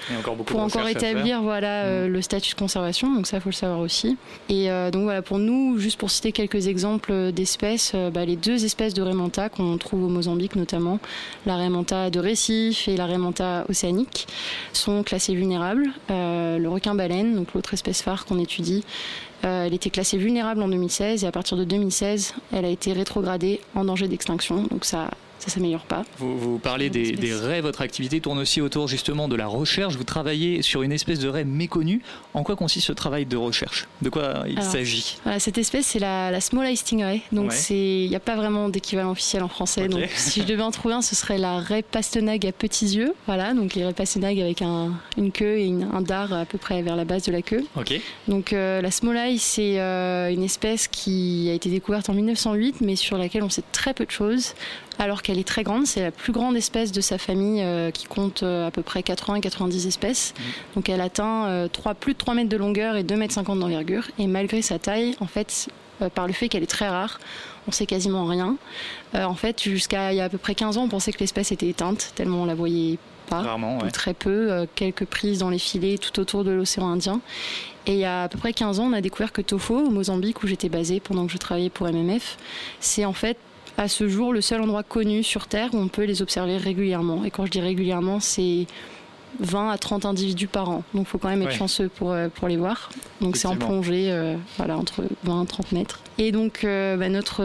[0.46, 2.12] pour encore établir voilà, euh, mhm.
[2.12, 3.14] le statut de conservation.
[3.14, 4.16] Donc ça, il faut le savoir aussi.
[4.48, 8.94] Et donc voilà, pour nous, juste pour citer quelques exemples d'espèces, bah, les deux espèces
[8.94, 10.98] de Raymanta qu'on trouve au Mozambique notamment,
[11.46, 14.26] la De récif et la Raymanta océanique,
[14.72, 15.86] sont classées vulnérables.
[16.08, 18.84] le requin baleine, donc l'autre espèce phare qu'on étudie.
[19.44, 22.92] Euh, elle était classée vulnérable en 2016 et à partir de 2016, elle a été
[22.92, 24.64] rétrogradée en danger d'extinction.
[24.70, 26.04] Donc ça ça s'améliore pas.
[26.18, 29.96] Vous, parlez des, des, raies, votre activité tourne aussi autour justement de la recherche.
[29.96, 32.02] Vous travaillez sur une espèce de raie méconnue.
[32.34, 33.86] En quoi consiste ce travail de recherche?
[34.02, 35.18] De quoi il s'agit?
[35.38, 37.22] Cette espèce, c'est la, la Small Eye Stingray.
[37.32, 39.88] Donc il n'y a pas vraiment d'équivalent officiel en français.
[39.88, 43.14] Donc si je devais en trouver un, ce serait la raie pastenag à petits yeux.
[43.26, 46.82] Voilà, donc les raies pastenag avec un, une queue et un dard à peu près
[46.82, 47.64] vers la base de la queue.
[48.26, 52.80] Donc euh, la Small Eye, c'est euh, une espèce qui a été découverte en 1908,
[52.80, 54.54] mais sur laquelle on sait très peu de choses
[54.98, 55.86] alors qu'elle est très grande.
[55.86, 59.00] C'est la plus grande espèce de sa famille euh, qui compte euh, à peu près
[59.00, 60.34] 80-90 espèces.
[60.36, 60.42] Mmh.
[60.74, 64.04] Donc elle atteint euh, plus de 3 mètres de longueur et 2 mètres 50 d'envergure.
[64.18, 65.68] Et malgré sa taille, en fait,
[66.14, 67.18] par le fait qu'elle est très rare,
[67.66, 68.56] on sait quasiment rien.
[69.14, 71.50] en fait, jusqu'à il y a à peu près 15 ans, on pensait que l'espèce
[71.50, 75.58] était éteinte, tellement on la voyait pas, Rarement, ou très peu, quelques prises dans les
[75.58, 77.20] filets tout autour de l'océan Indien.
[77.86, 79.90] Et il y a à peu près 15 ans, on a découvert que Tofo, au
[79.90, 82.36] Mozambique, où j'étais basée pendant que je travaillais pour MMF,
[82.80, 83.38] c'est en fait
[83.78, 87.24] à ce jour le seul endroit connu sur Terre où on peut les observer régulièrement.
[87.24, 88.66] Et quand je dis régulièrement, c'est
[89.40, 90.82] 20 à 30 individus par an.
[90.94, 92.90] Donc il faut quand même être chanceux pour, euh, pour les voir.
[93.20, 96.00] Donc c'est en plongée, euh, voilà, entre 20 et 30 mètres.
[96.18, 97.42] Et donc euh, bah, notre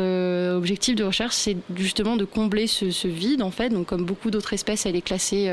[0.56, 3.70] objectif de recherche, c'est justement de combler ce, ce, vide en fait.
[3.70, 5.52] Donc comme beaucoup d'autres espèces, elle est classée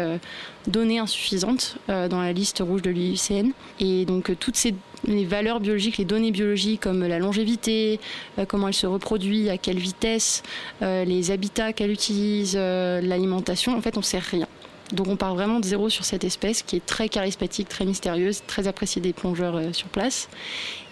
[0.67, 3.51] données insuffisantes dans la liste rouge de l'UICN.
[3.81, 4.75] Et donc toutes ces
[5.05, 8.01] les valeurs biologiques, les données biologiques comme la longévité,
[8.39, 10.43] euh, comment elle se reproduit, à quelle vitesse,
[10.83, 14.47] euh, les habitats qu'elle utilise, euh, l'alimentation, en fait on sait rien.
[14.93, 18.43] Donc on part vraiment de zéro sur cette espèce qui est très charismatique, très mystérieuse,
[18.47, 20.29] très appréciée des plongeurs euh, sur place.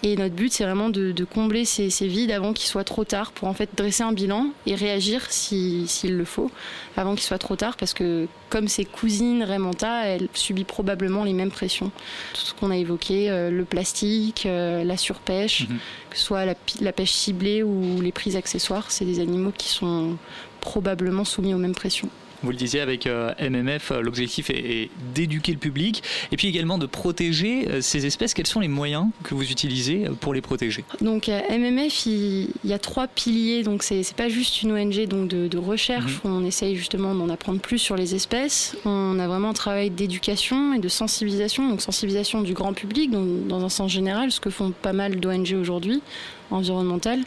[0.04, 3.48] Et notre but, c'est vraiment de, combler ces, vides avant qu'il soit trop tard pour
[3.48, 6.52] en fait dresser un bilan et réagir s'il le faut,
[6.96, 11.32] avant qu'il soit trop tard, parce que comme ses cousines Raymanta, elle subit probablement les
[11.32, 11.90] mêmes pressions.
[12.32, 15.78] Tout ce qu'on a évoqué, euh, le plastique, euh, la surpêche, mhm.
[16.10, 19.68] que ce soit la, la pêche ciblée ou les prises accessoires, c'est des animaux qui
[19.68, 20.16] sont
[20.60, 22.08] probablement soumis aux mêmes pressions.
[22.42, 26.78] Vous le disiez avec euh, MMF, euh, l'objectif est, d'éduquer le public et puis également
[26.78, 28.32] de protéger euh, ces espèces.
[28.32, 30.84] Quels sont les moyens que vous utilisez pour les protéger?
[31.00, 33.62] Donc MMF, il, y a trois piliers.
[33.62, 36.22] Donc c'est pas juste une ONG donc de, recherche.
[36.24, 36.32] Mhm.
[36.32, 38.76] On essaye justement d'en apprendre plus sur les espèces.
[38.84, 41.68] On a vraiment un travail d'éducation et de sensibilisation.
[41.68, 45.16] Donc sensibilisation du grand public, donc dans un sens général, ce que font pas mal
[45.16, 46.02] d'ONG aujourd'hui
[46.50, 47.20] environnementale,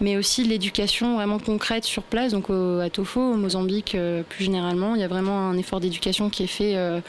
[0.00, 2.32] mais aussi l'éducation vraiment concrète sur place.
[2.32, 6.30] Donc à Tofo, au Mozambique euh, plus généralement, il y a vraiment un effort d'éducation
[6.30, 7.00] qui est fait euh,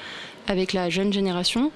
[0.48, 1.72] avec la jeune génération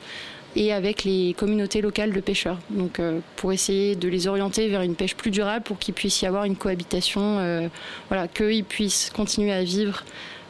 [0.56, 2.58] et avec les communautés locales de pêcheurs.
[2.70, 6.22] Donc euh, pour essayer de les orienter vers une pêche plus durable, pour qu'il puisse
[6.22, 7.70] y avoir une cohabitation,
[8.10, 10.04] voilà, qu'ils puissent continuer à vivre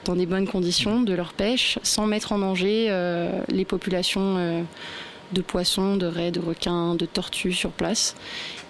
[0.06, 2.89] dans des bonnes conditions de leur pêche, sans mettre en danger
[3.49, 4.65] les populations
[5.34, 8.15] de poissons, de raies, de requins, de tortues sur place.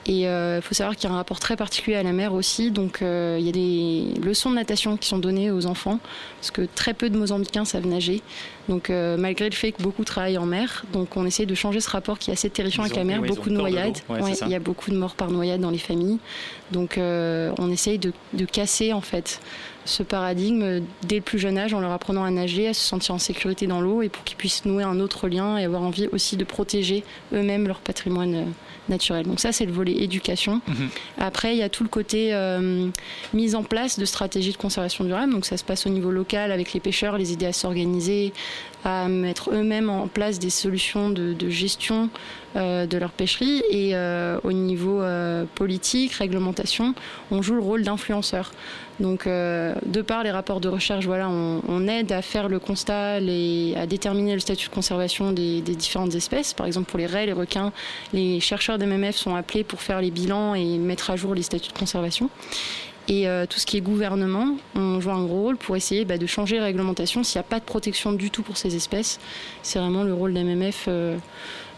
[0.09, 2.33] Et il euh, faut savoir qu'il y a un rapport très particulier à la mer
[2.33, 2.71] aussi.
[2.71, 5.99] Donc euh, il y a des leçons de natation qui sont données aux enfants,
[6.39, 8.23] parce que très peu de Mozambicains savent nager.
[8.69, 11.79] Donc euh, malgré le fait que beaucoup travaillent en mer, donc on essaie de changer
[11.79, 13.99] ce rapport qui est assez terrifiant avec la mer, beaucoup de noyades.
[14.09, 16.17] il y a beaucoup de morts par noyade dans les familles.
[16.71, 19.39] Donc on essaye de, de casser en fait
[19.89, 23.15] ce paradigme dès le plus jeune âge en leur apprenant à nager, à se sentir
[23.15, 26.07] en sécurité dans l'eau et pour qu'ils puissent nouer un autre lien et avoir envie
[26.11, 28.45] aussi de protéger eux-mêmes leur patrimoine
[28.89, 29.25] naturel.
[29.25, 30.61] Donc ça, c'est le volet éducation.
[30.67, 30.89] Mhm.
[31.19, 32.87] Après, il y a tout le côté euh,
[33.33, 35.31] mise en place de stratégies de conservation durable.
[35.31, 38.33] Donc ça se passe au niveau local avec les pêcheurs, les aider à s'organiser,
[38.83, 42.09] à mettre eux-mêmes en place des solutions de, gestion
[42.55, 43.61] euh, de leur pêcherie.
[43.69, 45.01] Et euh, au niveau
[45.55, 46.93] politique, réglementation,
[47.31, 48.51] on joue le rôle d'influenceur.
[48.99, 53.73] Donc, de par les rapports de recherche, voilà, on, aide à faire le constat, et
[53.77, 56.53] à déterminer le statut de conservation des, différentes espèces.
[56.53, 57.71] Par exemple, pour les raies, les requins,
[58.13, 61.71] les chercheurs d'MMF sont appelés pour faire les bilans et mettre à jour les statuts
[61.71, 62.29] de conservation.
[63.07, 66.57] Et tout ce qui est gouvernement, on joue un rôle pour essayer bah, de changer
[66.57, 69.19] la réglementation s'il n'y a pas de protection du tout pour ces espèces.
[69.63, 70.87] C'est vraiment le rôle d'MMF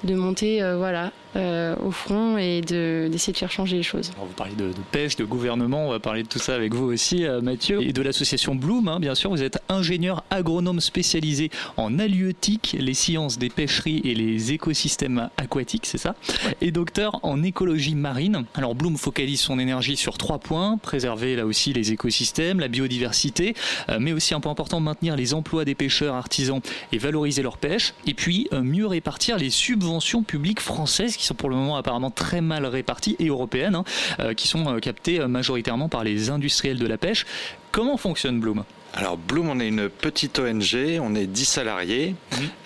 [0.03, 4.11] de monter voilà, euh, au front et d'essayer de, faire changer les choses.
[4.17, 7.25] vous parlez de, pêche, de gouvernement, on va parler de tout ça avec vous aussi,
[7.25, 9.29] euh, Mathieu, et de l'association Bloom, hein, bien sûr.
[9.29, 15.85] Vous êtes ingénieur agronome spécialisé en halieutique, les sciences des pêcheries et les écosystèmes aquatiques,
[15.85, 16.15] c'est ça
[16.59, 18.43] Et docteur en écologie marine.
[18.55, 23.53] Alors Bloom focalise son énergie sur trois points préserver là aussi les écosystèmes, la biodiversité,
[23.87, 26.59] euh, mais aussi un point important maintenir les emplois des pêcheurs artisans
[26.91, 29.90] et valoriser leur pêche, et puis mieux répartir les subventions
[30.25, 33.83] publiques françaises qui sont pour le moment apparemment très mal réparties, et européennes, hein,
[34.19, 37.25] euh, qui sont euh, captées euh, majoritairement par les industriels de la pêche.
[37.71, 38.63] Comment fonctionne Bloom?
[38.93, 42.15] Alors Bloom, on est une petite ONG, on est 10 salariés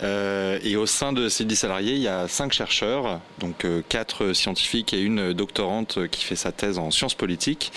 [0.01, 4.95] et au sein de ces 10 salariés, il y a 5 chercheurs, donc 4 scientifiques
[4.95, 7.71] et une doctorante qui fait sa thèse en sciences politiques.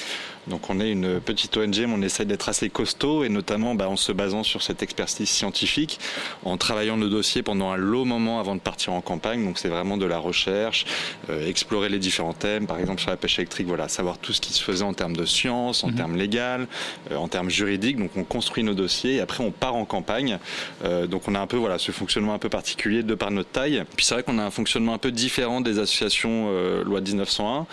[0.48, 3.88] Donc on est une petite ONG, mais on essaie d'être assez costaud et notamment bah,
[3.88, 5.98] en se basant sur cette expertise scientifique,
[6.44, 9.44] en travaillant nos dossiers pendant un long moment avant de partir en campagne.
[9.44, 10.86] Donc c'est vraiment de la recherche,
[11.30, 14.40] euh, explorer les différents thèmes, par exemple sur la pêche électrique, voilà, savoir tout ce
[14.40, 15.94] qui se faisait en termes de science, en mhm.
[15.94, 16.66] termes légal,
[17.10, 17.98] euh, en termes juridiques.
[17.98, 20.38] Donc on construit nos dossiers et après on part en campagne.
[20.84, 23.50] Euh, donc on a un peu voilà ce fonctionnement un peu particulier de par notre
[23.50, 23.84] taille.
[23.96, 26.48] Puis c'est vrai qu'on a un fonctionnement un peu différent des associations
[26.84, 27.66] loi 1901,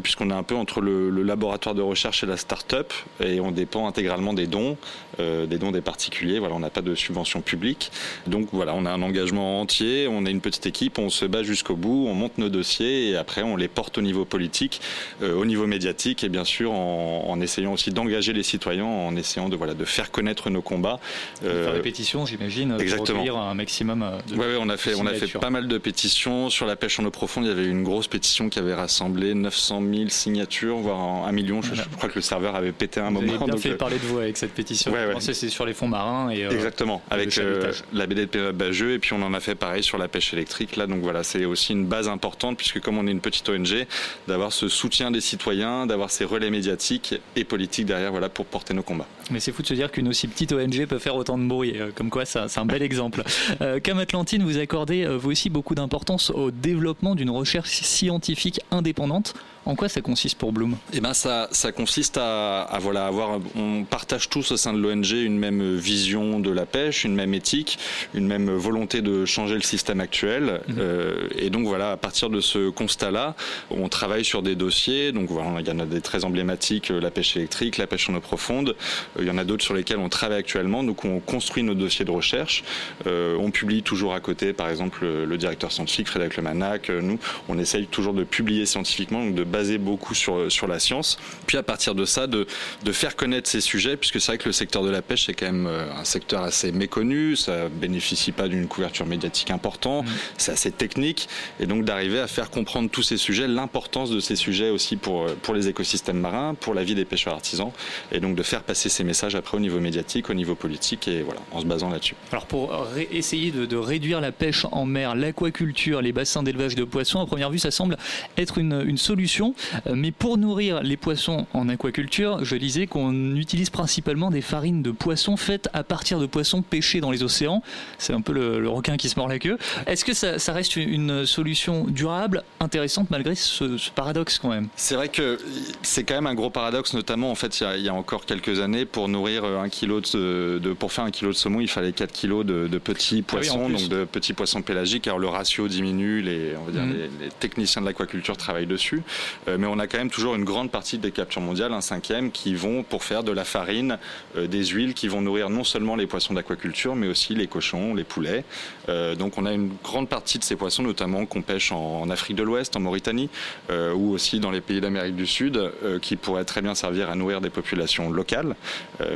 [0.00, 3.50] puisqu'on est un peu entre le, le laboratoire de recherche chez la start-up et on
[3.50, 4.76] dépend intégralement des dons,
[5.20, 6.38] euh, des dons des particuliers.
[6.38, 7.90] Voilà, on n'a pas de subvention publique.
[8.26, 11.42] Donc voilà, on a un engagement entier, on est une petite équipe, on se bat
[11.42, 14.80] jusqu'au bout, on monte nos dossiers et après on les porte au niveau politique,
[15.22, 19.48] euh, au niveau médiatique et bien sûr en, essayant aussi d'engager les citoyens, en essayant
[19.48, 21.00] de voilà de faire connaître nos combats.
[21.44, 23.24] Euh, faire des pétitions, j'imagine, exactement.
[23.24, 24.02] pour un maximum.
[24.02, 26.76] Euh, de ouais, on a fait on a fait pas mal de pétitions sur la
[26.76, 27.44] pêche en eau profonde.
[27.44, 31.60] Il y avait une grosse pétition qui avait rassemblé 900 000 signatures, voire un million.
[31.62, 33.34] Je, crois que le serveur avait pété un vous moment.
[33.34, 34.92] Avez bien fait euh, parler de vous avec cette pétition.
[34.92, 35.14] Ouais, ouais.
[35.20, 39.12] C'est sur les fonds marins et euh, exactement avec euh, la BD Bageux et puis
[39.12, 40.86] on en a fait pareil sur la pêche électrique là.
[40.86, 43.86] Donc voilà, c'est aussi une base importante puisque comme on est une petite ONG,
[44.28, 48.74] d'avoir ce soutien des citoyens, d'avoir ces relais médiatiques et politiques derrière, voilà pour porter
[48.74, 49.06] nos combats.
[49.30, 51.74] Mais c'est fou de se dire qu'une aussi petite ONG peut faire autant de bruit.
[51.94, 53.22] Comme quoi, c'est un bel exemple.
[53.60, 59.34] Euh, Cam Atlantine, vous accordez vous aussi beaucoup d'importance au développement d'une recherche scientifique indépendante.
[59.66, 60.76] En quoi ça consiste pour Bloom?
[60.92, 63.40] Eh ben ça, ça consiste à, à, voilà avoir.
[63.56, 67.34] On partage tous au sein de l'ONG une même vision de la pêche, une même
[67.34, 67.78] éthique,
[68.14, 70.60] une même volonté de changer le système actuel.
[70.68, 70.76] Mhm.
[70.78, 73.34] Euh, et donc voilà, à partir de ce constat-là,
[73.70, 75.12] on travaille sur des dossiers.
[75.12, 78.08] Donc voilà, il y en a des très emblématiques euh, la pêche électrique, la pêche
[78.08, 78.76] en eau profonde.
[79.18, 80.82] Euh, il y en a d'autres sur lesquels on travaille actuellement.
[80.82, 82.64] Donc on construit nos dossiers de recherche.
[83.06, 86.88] Euh, on publie toujours à côté, par exemple le, directeur scientifique Frédéric Lemanac.
[86.88, 91.16] Nous, on essaye toujours de publier scientifiquement, donc de basé beaucoup sur, sur la science.
[91.46, 92.44] Puis à partir de ça, de,
[92.82, 95.34] de faire connaître ces sujets, puisque c'est vrai que le secteur de la pêche est
[95.34, 100.10] quand même euh, un secteur assez méconnu, ça bénéficie pas d'une couverture médiatique importante, mmh.
[100.38, 101.28] c'est assez technique,
[101.60, 105.22] et donc d'arriver à faire comprendre tous ces sujets, l'importance de ces sujets aussi pour,
[105.22, 107.70] euh, pour les écosystèmes marins, pour la vie des pêcheurs artisans,
[108.10, 111.22] et donc de faire passer ces messages après au niveau médiatique, au niveau politique, et
[111.22, 112.16] voilà, en se basant là-dessus.
[112.32, 116.82] Alors pour essayer de, de, réduire la pêche en mer, l'aquaculture, les bassins d'élevage de
[116.82, 117.96] poissons, à première vue, ça semble
[118.36, 119.43] être une, une solution
[119.86, 124.82] euh, mais pour nourrir les poissons en aquaculture, je disais qu'on utilise principalement des farines
[124.82, 127.62] de poissons faites à partir de poissons pêchés dans les océans.
[127.98, 129.58] C'est un peu le, requin qui se mord la queue.
[129.86, 134.68] Est-ce que ça, reste une solution durable, intéressante malgré ce, paradoxe quand même?
[134.76, 135.38] C'est vrai que
[135.82, 138.84] c'est quand même un gros paradoxe, notamment en fait il y a, encore quelques années
[138.84, 142.44] pour nourrir un kilo de, pour faire un kilo de saumon, il fallait 4 kilos
[142.46, 145.06] de, petits ah poissons, donc de petits poissons pélagiques.
[145.06, 147.08] Alors le ratio diminue, les, on va dire, mmh.
[147.20, 149.02] les techniciens de l'aquaculture travaillent dessus.
[149.48, 152.30] Euh, mais on a quand même toujours une grande partie des captures mondiales, un cinquième,
[152.30, 153.98] qui vont pour faire de la farine,
[154.36, 157.94] euh, des huiles qui vont nourrir non seulement les poissons d'aquaculture, mais aussi les cochons,
[157.94, 158.44] les poulets.
[158.88, 162.36] Euh, donc on a une grande partie de ces poissons, notamment qu'on pêche en, Afrique
[162.36, 163.30] de l'Ouest, en Mauritanie,
[163.70, 167.40] ou aussi dans les pays d'Amérique du Sud, qui pourraient très bien servir à nourrir
[167.40, 168.54] des populations locales,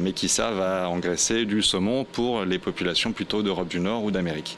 [0.01, 4.11] mais qui servent à engraisser du saumon pour les populations plutôt d'Europe du Nord ou
[4.11, 4.57] d'Amérique.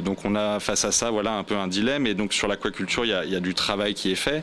[0.00, 3.04] donc on a face à ça voilà un peu un dilemme, et donc sur l'aquaculture
[3.04, 4.42] il y a, y a, du travail qui est fait.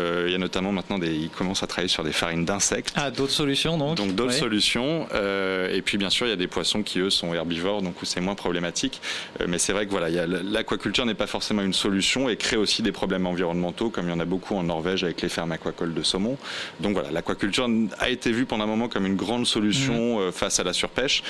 [0.00, 2.92] Euh, il y a notamment maintenant des, ils commencent à travailler sur des farines d'insectes.
[2.96, 3.96] Ah, d'autres solutions donc.
[3.96, 5.06] Donc d'autres solutions.
[5.14, 8.00] Euh, et puis bien sûr, il y a des poissons qui eux sont herbivores, donc
[8.02, 9.00] où c'est moins problématique.
[9.40, 12.82] Euh, mais c'est vrai que voilà, l'aquaculture n'est pas forcément une solution et crée aussi
[12.82, 15.94] des problèmes environnementaux, comme il y en a beaucoup en Norvège avec les fermes aquacoles
[15.94, 16.36] de saumon.
[16.80, 20.32] Donc voilà, l'aquaculture a été vue pendant un moment comme une grande solution mmh.
[20.32, 21.22] face à la surpêche,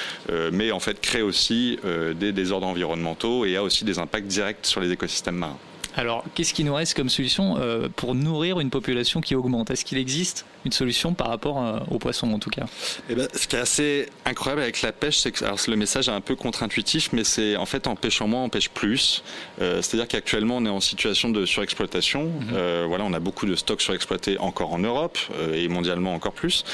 [0.53, 1.79] mais en fait crée aussi
[2.19, 5.59] des désordres environnementaux et a aussi des impacts directs sur les écosystèmes marins.
[5.97, 9.71] Alors, qu'est-ce qui nous reste comme solution euh, pour nourrir une population qui augmente?
[9.71, 12.67] Est-ce qu'il existe une solution par rapport euh, aux poissons en tout cas?
[13.09, 16.09] Eh ben, Ce qui est assez incroyable avec la pêche, c'est que alors, le message
[16.09, 19.23] est un peu contre-intuitif, mais c'est en fait en pêchant moins, on pêche plus.
[19.61, 22.25] Euh, c'est-à-dire qu'actuellement, on est en situation de surexploitation.
[22.25, 22.87] Mhm.
[22.87, 25.19] voilà, on a beaucoup de stocks surexploités encore en Europe
[25.55, 26.65] et mondialement encore plus.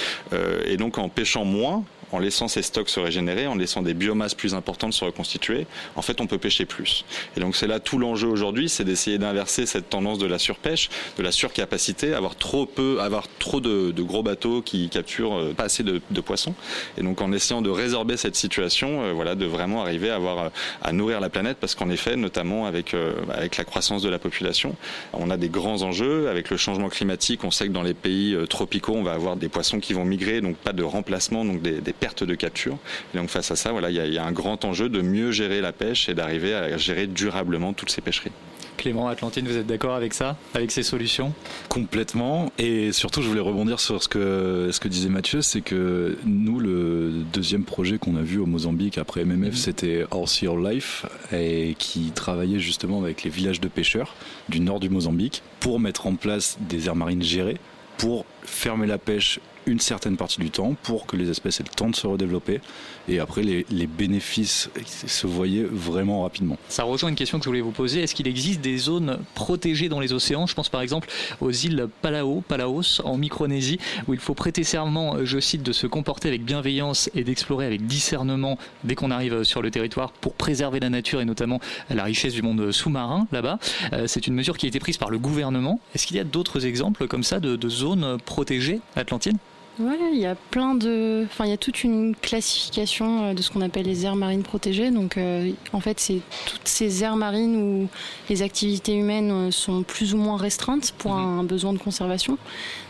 [0.64, 4.34] et donc, en pêchant moins, en laissant ces stocks se régénérer, en laissant des biomasses
[4.34, 5.66] plus importantes se reconstituer,
[5.96, 7.04] en fait, on peut pêcher plus.
[7.36, 10.88] Et donc, c'est là tout l'enjeu aujourd'hui, c'est d'essayer d'inverser cette tendance de la surpêche,
[11.18, 15.64] de la surcapacité, avoir trop peu, avoir trop de, gros bateaux qui capturent euh, pas
[15.64, 16.54] assez de, poissons.
[16.96, 21.20] Et donc, en essayant de résorber cette situation, euh, voilà, de vraiment arriver à nourrir
[21.20, 24.76] la planète, parce qu'en effet, notamment avec, euh, avec la croissance de la population,
[25.12, 26.28] on a des grands enjeux.
[26.28, 29.48] Avec le changement climatique, on sait que dans les pays tropicaux, on va avoir des
[29.48, 32.78] poissons qui vont migrer, donc pas de remplacement, donc des perte de capture.
[33.14, 35.60] Et donc face à ça, voilà, il y, a un grand enjeu de mieux gérer
[35.60, 38.32] la pêche et d'arriver à gérer durablement toutes ces pêcheries.
[38.76, 41.32] Clément Atlantine, vous êtes d'accord avec ça, avec ces solutions?
[41.68, 42.52] Complètement.
[42.58, 46.60] Et surtout, je voulais rebondir sur ce que, ce que disait Mathieu, c'est que nous,
[46.60, 49.52] le deuxième projet qu'on a vu au Mozambique après MMF, mhm.
[49.54, 54.14] c'était Our Sea Life, et qui travaillait justement avec les villages de pêcheurs
[54.48, 57.58] du nord du Mozambique pour mettre en place des aires marines gérées
[57.98, 61.74] pour fermer la pêche une certaine partie du temps pour que les espèces aient le
[61.74, 62.60] temps de se redévelopper
[63.08, 64.68] et après les, bénéfices
[65.06, 66.56] se voyaient vraiment rapidement.
[66.68, 68.02] Ça rejoint une question que je voulais vous poser.
[68.02, 70.46] Est-ce qu'il existe des zones protégées dans les océans?
[70.46, 71.08] Je pense par exemple
[71.40, 75.86] aux îles Palau, Palaos en Micronésie où il faut prêter serment, je cite, de se
[75.86, 80.80] comporter avec bienveillance et d'explorer avec discernement dès qu'on arrive sur le territoire pour préserver
[80.80, 83.58] la nature et notamment la richesse du monde sous-marin là-bas.
[83.92, 85.80] Euh, c'est une mesure qui a été prise par le gouvernement.
[85.94, 89.38] Est-ce qu'il y a d'autres exemples comme ça de, de zones protégées atlantines
[89.78, 91.24] Ouais, il y a plein de.
[91.26, 94.42] Enfin, il y a toute une classification euh, de ce qu'on appelle les aires marines
[94.42, 94.90] protégées.
[94.90, 97.88] Donc, euh, en fait, c'est toutes ces aires marines où
[98.30, 101.40] les activités humaines euh, sont plus ou moins restreintes pour mhm.
[101.40, 102.38] un, besoin de conservation.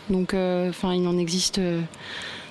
[0.09, 1.59] Donc, enfin, il en existe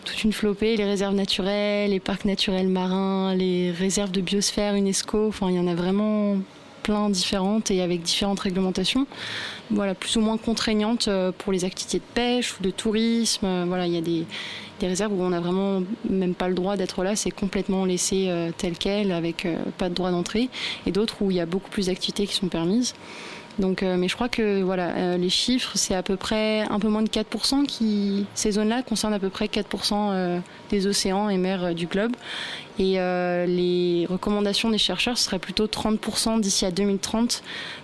[0.05, 5.29] toute une flopée les réserves naturelles, les parcs naturels marins, les réserves de biosphère UNESCO.
[5.29, 6.37] Enfin, il y en a vraiment
[6.87, 9.09] plein différentes et avec différentes réglementations,
[9.71, 13.45] voilà, plus ou moins contraignantes euh, pour les activités de pêche ou de tourisme.
[13.45, 14.25] Euh, voilà, il y a des,
[14.81, 18.53] réserves où on n'a vraiment même pas le droit d'être là, c'est complètement laissé euh,
[18.57, 20.49] tel quel, avec pas de droit d'entrée,
[20.87, 22.95] et d'autres où il y a beaucoup plus d'activités qui sont permises.
[23.59, 27.01] Donc, mais je crois que voilà, les chiffres, c'est à peu près un peu moins
[27.01, 31.87] de 4% qui, ces zones-là concernent à peu près 4% des océans et mers du
[31.87, 32.13] globe.
[32.79, 37.43] Et euh, les recommandations des chercheurs seraient plutôt 30% d'ici à 2030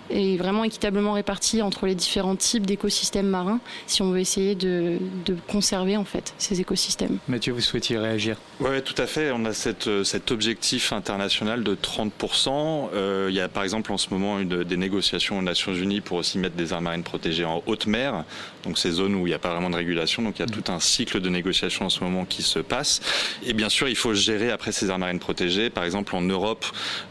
[0.09, 4.99] et vraiment équitablement réparties entre les différents types d'écosystèmes marins si on veut essayer de,
[5.47, 7.17] conserver en fait ces écosystèmes.
[7.27, 8.37] Mathieu, vous souhaitiez réagir?
[8.59, 9.31] Oui, tout à fait.
[9.31, 12.89] On a cette, euh, cet objectif international de 30%.
[12.93, 16.01] Euh, il y a par exemple en ce moment une, des négociations aux Nations Unies
[16.01, 18.25] pour aussi mettre des aires marines protégées en haute mer,
[18.63, 20.21] donc ces zones où il n'y a pas vraiment de régulation.
[20.21, 23.01] Donc il y a tout un cycle de négociations en ce moment qui se passe.
[23.45, 25.69] Et bien sûr, il faut gérer après ces aires marines protégées.
[25.69, 26.65] Par exemple, en Europe,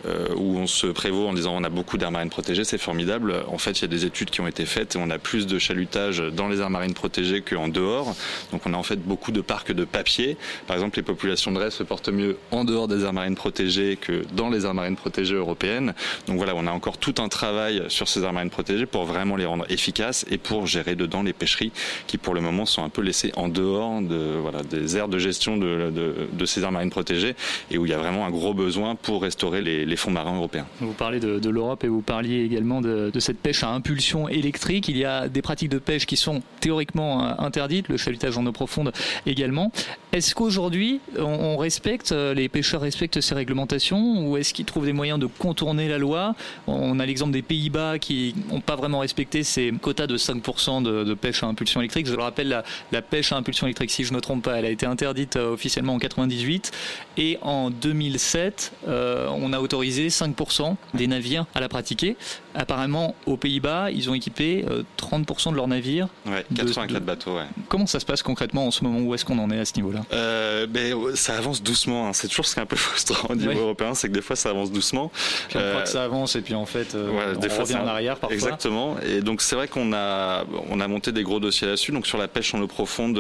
[0.07, 3.45] euh, où on se prévaut en disant on a beaucoup d'aires marines protégées, c'est formidable.
[3.49, 5.47] En fait, il y a des études qui ont été faites et on a plus
[5.47, 8.15] de chalutage dans les aires marines protégées qu'en dehors.
[8.53, 10.37] Donc on a en fait beaucoup de parcs de papier.
[10.67, 13.97] Par exemple, les populations de raies se portent mieux en dehors des aires marines protégées
[13.97, 15.95] que dans les aires marines protégées européennes.
[16.27, 19.37] Donc voilà, on a encore tout un travail sur ces aires marines protégées pour vraiment
[19.37, 21.73] les rendre efficaces et pour gérer dedans les pêcheries
[22.07, 25.19] qui pour le moment sont un peu laissées en dehors de, voilà, des aires de
[25.19, 27.35] gestion de, de, de ces aires marines protégées
[27.71, 30.67] et où il y a vraiment un gros besoin pour restaurer les, fonds marins européens.
[30.81, 34.89] Vous parlez de, l'Europe et vous parliez également de, cette pêche à impulsion électrique.
[34.89, 38.47] Il y a des pratiques de pêche qui sont théoriquement euh, interdites, le chalutage en
[38.47, 38.93] eau profonde
[39.27, 39.71] également.
[40.13, 44.93] Est-ce qu'aujourd'hui on, respecte, euh, les pêcheurs respectent ces réglementations ou est-ce qu'ils trouvent des
[44.93, 46.35] moyens de contourner la loi?
[46.67, 51.15] On a l'exemple des Pays-Bas qui n'ont pas vraiment respecté ces quotas de 5% de,
[51.15, 52.07] pêche à impulsion électrique.
[52.07, 54.59] Je le rappelle, la, la, pêche à impulsion électrique, si je ne me trompe pas,
[54.59, 56.71] elle a été interdite euh, officiellement en 98
[57.17, 62.17] et en 2007, euh, on a autorisé 5% des navires à la pratiquer.
[62.55, 64.65] Apparemment, aux Pays-Bas, ils ont équipé
[64.99, 66.09] 30% euh, de leurs navires.
[66.27, 67.47] Ouais, 84 bateaux, ouais.
[67.69, 69.01] Comment ça se passe concrètement en ce moment?
[69.01, 70.01] Où est-ce qu'on en est à ce niveau-là?
[70.13, 72.09] Euh, ben, Ça avance doucement.
[72.09, 72.13] Hein.
[72.13, 74.37] C'est toujours ce qui est un peu frustrant au niveau européen, c'est que des fois
[74.37, 75.11] ça avance doucement.
[75.49, 78.17] Puis on croit que ça avance et puis en fait, on des revient en arrière
[78.17, 78.35] parfois.
[78.35, 78.97] Exactement.
[79.01, 81.93] Et donc c'est vrai qu'on a, on a monté des gros dossiers là-dessus.
[81.93, 83.19] Donc sur la pêche en eau profonde,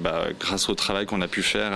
[0.00, 1.72] bah, grâce au travail qu'on a pu faire,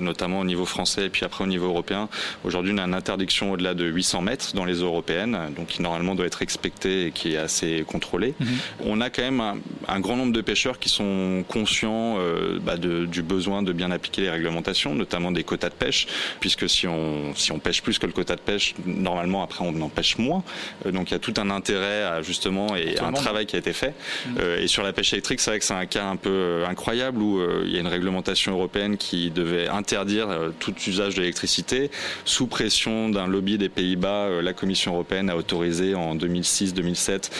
[0.00, 2.08] notamment au niveau français et puis après au niveau européen,
[2.42, 5.82] aujourd'hui on a une interdiction au-delà de 800 mètres dans les eaux européennes, donc qui
[5.82, 8.34] normalement doit être expectée et qui est assez contrôlée.
[8.40, 8.48] Mhm.
[8.86, 9.42] On a quand même
[9.88, 14.22] un, grand nombre de pêcheurs qui sont conscients euh, bah, du besoin de bien appliquer
[14.22, 16.06] les réglementations, notamment des quotas de pêche,
[16.40, 19.80] puisque si on, si on pêche plus que le quota de pêche, normalement après on
[19.80, 20.42] en pêche moins.
[20.86, 23.60] Euh, donc il y a tout un intérêt à, justement et un travail qui a
[23.60, 23.94] été fait.
[23.94, 24.36] Mhm.
[24.40, 27.22] Euh, et sur la pêche électrique, c'est vrai que c'est un cas un peu incroyable
[27.22, 31.90] où il y a une réglementation européenne qui devait interdire tout usage d'électricité
[32.24, 34.42] sous pression d'un lobby des Pays-Bas.
[34.42, 37.30] la Commission européenne a autorisé en 2006-2007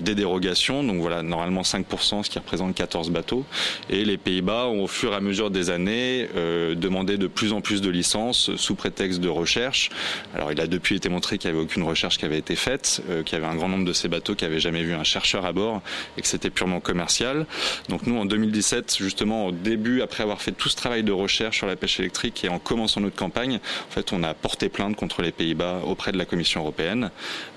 [0.00, 0.82] des dérogations.
[0.82, 3.44] Donc voilà, normalement 5%, ce qui représente 14 bateaux.
[3.88, 7.52] Et les Pays-Bas ont, au fur et à mesure des années, euh, demandé de plus
[7.52, 9.90] en plus de licences sous prétexte de recherche.
[10.34, 13.02] Alors il a depuis été montré qu'il n'y avait aucune recherche qui avait été faite,
[13.10, 15.04] euh, qu'il y avait un grand nombre de ces bateaux qui n'avaient jamais vu un
[15.04, 15.82] chercheur à bord
[16.16, 17.46] et que c'était purement commercial.
[17.88, 21.58] Donc nous, en 2017, justement, au début, après avoir fait tout ce travail de recherche
[21.58, 24.96] sur la pêche électrique et en commençant notre campagne, en fait, on a porté plainte
[24.96, 27.10] contre les Pays-Bas auprès de la Commission européenne.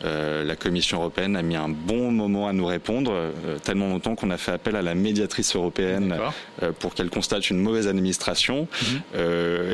[0.04, 4.16] Euh, la Commission européenne a mis un bon moment à nous répondre, euh, tellement longtemps
[4.16, 6.16] qu'on a fait appel à la médiatrice européenne
[6.62, 8.68] euh, pour qu'elle constate une mauvaise administration.
[8.82, 9.18] Mhm.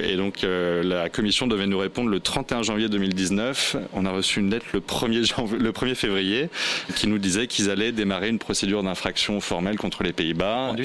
[0.04, 3.76] et donc la Commission devait nous répondre le 31 janvier 2019.
[3.94, 6.50] On a reçu une lettre le 1er, janvier, le 1er février
[6.96, 10.76] qui nous disait qu'ils allaient démarrer une procédure d'infraction formelle contre les Pays-Bas.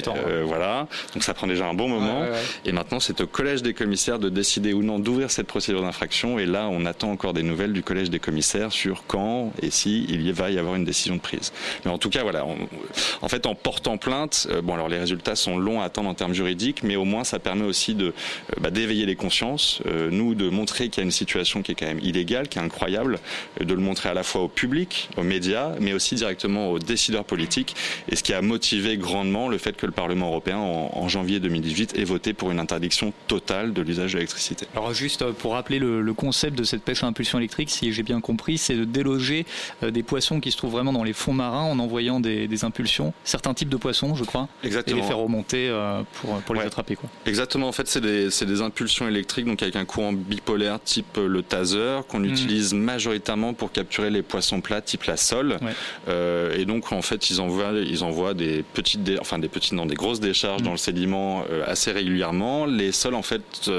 [0.43, 2.25] voilà, donc ça prend déjà un bon moment.
[2.65, 6.37] Et maintenant, c'est au collège des commissaires de décider ou non d'ouvrir cette procédure d'infraction.
[6.37, 10.05] Et là, on attend encore des nouvelles du collège des commissaires sur quand et si
[10.09, 11.51] il va y avoir une décision de prise.
[11.83, 12.45] Mais en tout cas, voilà,
[13.21, 16.13] en fait, en portant plainte, euh, bon, alors les résultats sont longs à attendre en
[16.13, 18.11] termes juridiques, mais au moins ça permet aussi de euh,
[18.59, 21.75] bah, d'éveiller les consciences, euh, nous, de montrer qu'il y a une situation qui est
[21.75, 23.19] quand même illégale, qui est incroyable,
[23.59, 27.25] de le montrer à la fois au public, aux médias, mais aussi directement aux décideurs
[27.25, 27.75] politiques,
[28.09, 31.97] et ce qui a motivé grandement le fait que le Parlement européen, en, janvier 2018,
[31.97, 34.67] ait voté pour une interdiction totale de l'usage de l'électricité.
[34.73, 38.03] Alors juste pour rappeler le, le, concept de cette pêche à impulsion électrique, si j'ai
[38.03, 39.45] bien compris, c'est de déloger
[39.81, 43.53] des poissons qui se trouvent vraiment dans les fonds marins en envoyant des, impulsions, certains
[43.53, 44.97] types de poissons, je crois, Exactement.
[44.97, 46.95] et les faire remonter euh, pour, pour les attraper.
[46.95, 47.09] Quoi.
[47.25, 51.41] Exactement, en fait, c'est des, des, impulsions électriques, donc avec un courant bipolaire type le
[51.43, 52.25] taser, qu'on mm.
[52.25, 55.57] utilise majoritairement pour capturer les poissons plats type la sole.
[56.07, 59.85] Euh, et donc, en fait, ils envoient, ils envoient des petites, enfin des petites, non,
[59.85, 60.65] des grosses décharges mm.
[60.65, 62.65] dans le sédiment euh, assez régulièrement.
[62.65, 63.69] Les sols, en fait,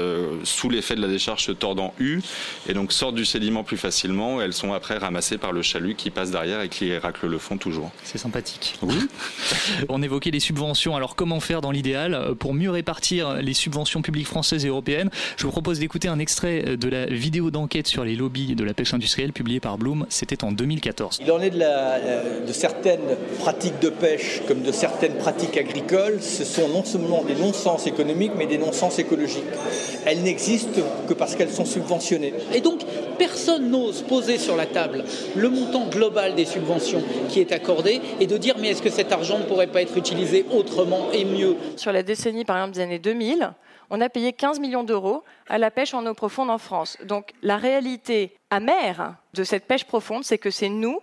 [0.43, 2.21] sous l'effet de la décharge, se tordent en U
[2.67, 4.41] et donc sortent du sédiment plus facilement.
[4.41, 7.37] Et elles sont après ramassées par le chalut qui passe derrière et qui racle le
[7.37, 7.91] fond toujours.
[8.03, 8.75] C'est sympathique.
[8.81, 8.95] Oui.
[9.89, 10.95] On évoquait les subventions.
[10.95, 15.09] Alors comment faire dans l'idéal euh, pour mieux répartir les subventions publiques françaises et européennes?
[15.37, 18.63] Je vous propose d'écouter un extrait euh, de la vidéo d'enquête sur les lobbies de
[18.63, 20.05] la pêche industrielle publiée par Bloom.
[20.09, 21.19] C'était en 2014.
[21.21, 21.99] Il en est de, la,
[22.45, 26.19] de certaines pratiques de pêche comme de certaines pratiques agricoles.
[26.21, 29.43] Ce sont non seulement des non-sens économiques mais des non-sens écologiques.
[30.05, 32.33] Elles n'existent que parce qu'elles sont subventionnées.
[32.53, 32.81] Et donc
[33.17, 35.03] personne n'ose poser sur la table
[35.35, 39.11] le montant global des subventions qui est accordé et de dire mais est-ce que cet
[39.11, 41.55] argent ne pourrait pas être utilisé autrement et mieux?
[41.77, 43.53] Sur la décennie par exemple des années 2000,
[43.89, 46.97] on a payé 15 millions d'euros à la pêche en eau profonde en France.
[47.05, 50.99] Donc la réalité amère de cette pêche profonde, c'est que c'est nous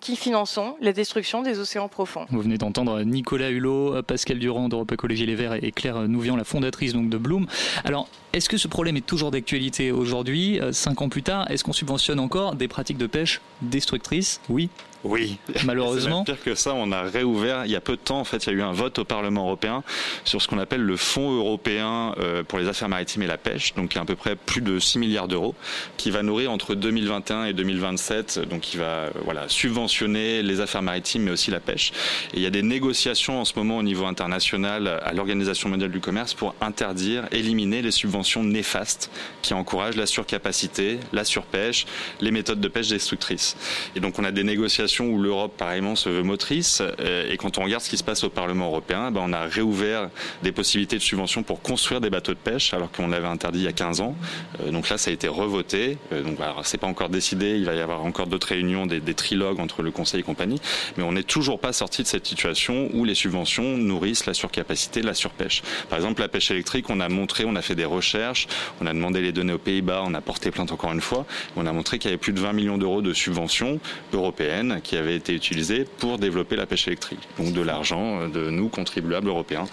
[0.00, 2.26] qui finançons la destruction des océans profonds.
[2.30, 6.44] Vous venez d'entendre Nicolas Hulot, Pascal Durand d'Europe Écologie Les Verts et Claire Nouvian, la
[6.44, 7.46] fondatrice donc de Bloom.
[7.84, 11.50] Alors, est-ce que ce problème est toujours d'actualité aujourd'hui, euh, cinq ans plus tard?
[11.50, 14.40] Est-ce qu'on subventionne encore des pratiques de pêche destructrices?
[14.48, 14.68] Oui
[15.04, 16.24] oui, malheureusement.
[16.24, 18.20] Pire que ça, on a réouvert il y a peu de temps.
[18.20, 19.84] En fait, il y a eu un vote au Parlement européen
[20.24, 23.74] sur ce qu'on appelle le Fonds européen euh, pour les affaires maritimes et la pêche,
[23.74, 25.54] donc à peu près plus de 6 milliards d'euros,
[25.96, 30.82] qui va nourrir entre 2021 et 2027, donc qui va euh, voilà subventionner les affaires
[30.82, 31.92] maritimes mais aussi la pêche.
[32.34, 35.90] Et il y a des négociations en ce moment au niveau international à l'Organisation mondiale
[35.90, 39.10] du commerce pour interdire, éliminer les subventions néfastes
[39.42, 41.86] qui encouragent la surcapacité, la surpêche,
[42.20, 43.56] les méthodes de pêche destructrices.
[43.94, 46.82] Et donc on a des négociations où l'Europe, pareillement, se veut motrice.
[47.00, 49.42] Euh, et quand on regarde ce qui se passe au Parlement européen, ben, on a
[49.42, 50.08] réouvert
[50.42, 53.64] des possibilités de subvention pour construire des bateaux de pêche, alors qu'on l'avait interdit il
[53.64, 54.16] y a 15 ans.
[54.60, 55.98] Euh, donc là, ça a été revoté.
[56.12, 57.56] Euh, donc, alors, c'est pas encore décidé.
[57.56, 60.60] Il va y avoir encore d'autres réunions, des, des, trilogues entre le Conseil et compagnie.
[60.96, 65.02] Mais on n'est toujours pas sorti de cette situation où les subventions nourrissent la surcapacité,
[65.02, 65.62] la surpêche.
[65.88, 68.48] Par exemple, la pêche électrique, on a montré, on a fait des recherches recherche.
[68.80, 71.26] On a demandé les données aux Pays-Bas, on a porté plainte encore une fois.
[71.56, 73.80] On a montré qu'il y avait plus de 20 millions d'euros de subventions
[74.12, 77.20] européennes qui avaient été utilisées pour développer la pêche électrique.
[77.38, 79.66] Donc de l'argent de nous, contribuables européens.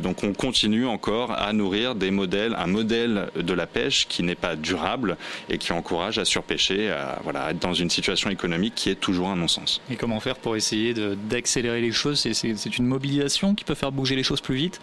[0.00, 4.34] Donc on continue encore à nourrir des modèles, un modèle de la pêche qui n'est
[4.34, 5.16] pas durable
[5.48, 9.28] et qui encourage à surpêcher, à, voilà, être dans une situation économique qui est toujours
[9.28, 9.80] un non-sens.
[9.90, 12.20] Et comment faire pour essayer d'accélérer les choses?
[12.20, 14.80] C'est une mobilisation qui peut faire bouger les choses plus vite?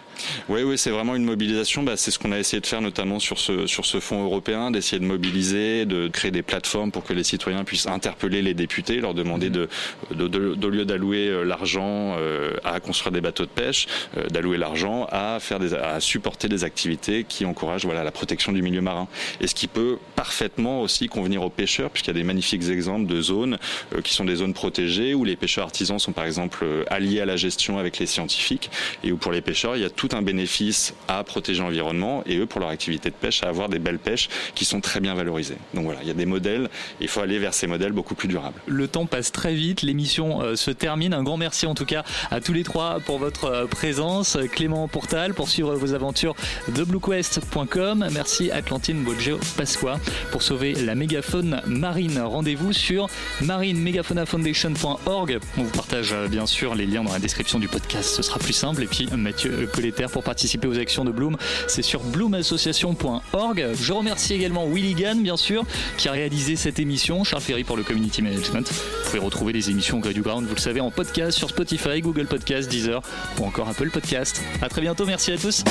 [0.48, 1.82] Oui, oui, c'est vraiment une mobilisation.
[1.82, 4.70] Bah, c'est ce qu'on a essayé de faire notamment sur ce, sur ce fonds européen,
[4.70, 9.00] d'essayer de mobiliser, de créer des plateformes pour que les citoyens puissent interpeller les députés,
[9.00, 9.65] leur demander de,
[10.10, 13.86] de, lieu d'allouer euh, l'argent euh, à construire des bateaux de pêche,
[14.16, 18.52] euh, d'allouer l'argent à faire des, à supporter des activités qui encouragent voilà la protection
[18.52, 19.08] du milieu marin.
[19.40, 23.06] Et ce qui peut parfaitement aussi convenir aux pêcheurs, puisqu'il y a des magnifiques exemples
[23.06, 23.58] de zones
[24.02, 27.36] qui sont des zones protégées où les pêcheurs artisans sont par exemple alliés à la
[27.36, 28.70] gestion avec les scientifiques
[29.04, 32.38] et où pour les pêcheurs il y a tout un bénéfice à protéger l'environnement et
[32.38, 35.14] eux pour leur activité de pêche à avoir des belles pêches qui sont très bien
[35.14, 35.58] valorisées.
[35.74, 36.68] Donc voilà, il y a des modèles,
[37.00, 38.60] il faut aller vers ces modèles beaucoup plus durables.
[38.66, 41.14] Le temps passe très vite, l'émission euh, se termine.
[41.14, 44.38] Un grand merci en tout cas à tous les trois pour votre euh, présence.
[44.52, 46.34] Clément Portal pour suivre vos aventures
[46.68, 48.08] de bluequest.com.
[48.12, 49.98] Merci Atlantine Boggio Pasqua
[50.30, 52.20] pour sauver la mégafaune marine.
[52.20, 53.08] Rendez-vous sur
[53.42, 55.38] marinemegafaunafoundation.org.
[55.58, 58.38] On vous partage euh, bien sûr les liens dans la description du podcast, ce sera
[58.38, 58.82] plus simple.
[58.82, 61.36] Et puis Mathieu Colletter pour participer aux actions de Bloom,
[61.66, 63.66] c'est sur bloomassociation.org.
[63.80, 65.64] Je remercie également Willy Gann, bien sûr,
[65.96, 67.24] qui a réalisé cette émission.
[67.24, 68.70] Charles Ferry pour le Community Management.
[68.70, 71.48] Vous pouvez retrouver les émissions au Gré du Ground, vous le savez, en podcast sur
[71.48, 73.02] Spotify, Google Podcast, Deezer
[73.40, 74.42] ou encore Apple Podcast.
[74.62, 75.64] À très bientôt, merci à tous.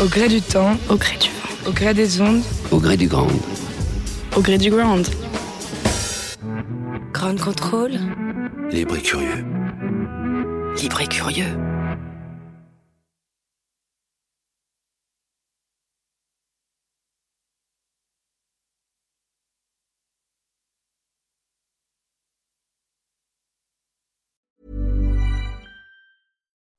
[0.00, 3.08] Au gré du temps, au gré du vent, au gré des ondes, au gré du
[3.08, 3.28] grand,
[4.36, 5.06] au gré du ground.
[7.12, 7.92] Ground control.
[8.70, 9.44] Libre et curieux.
[10.80, 11.75] Libre et curieux.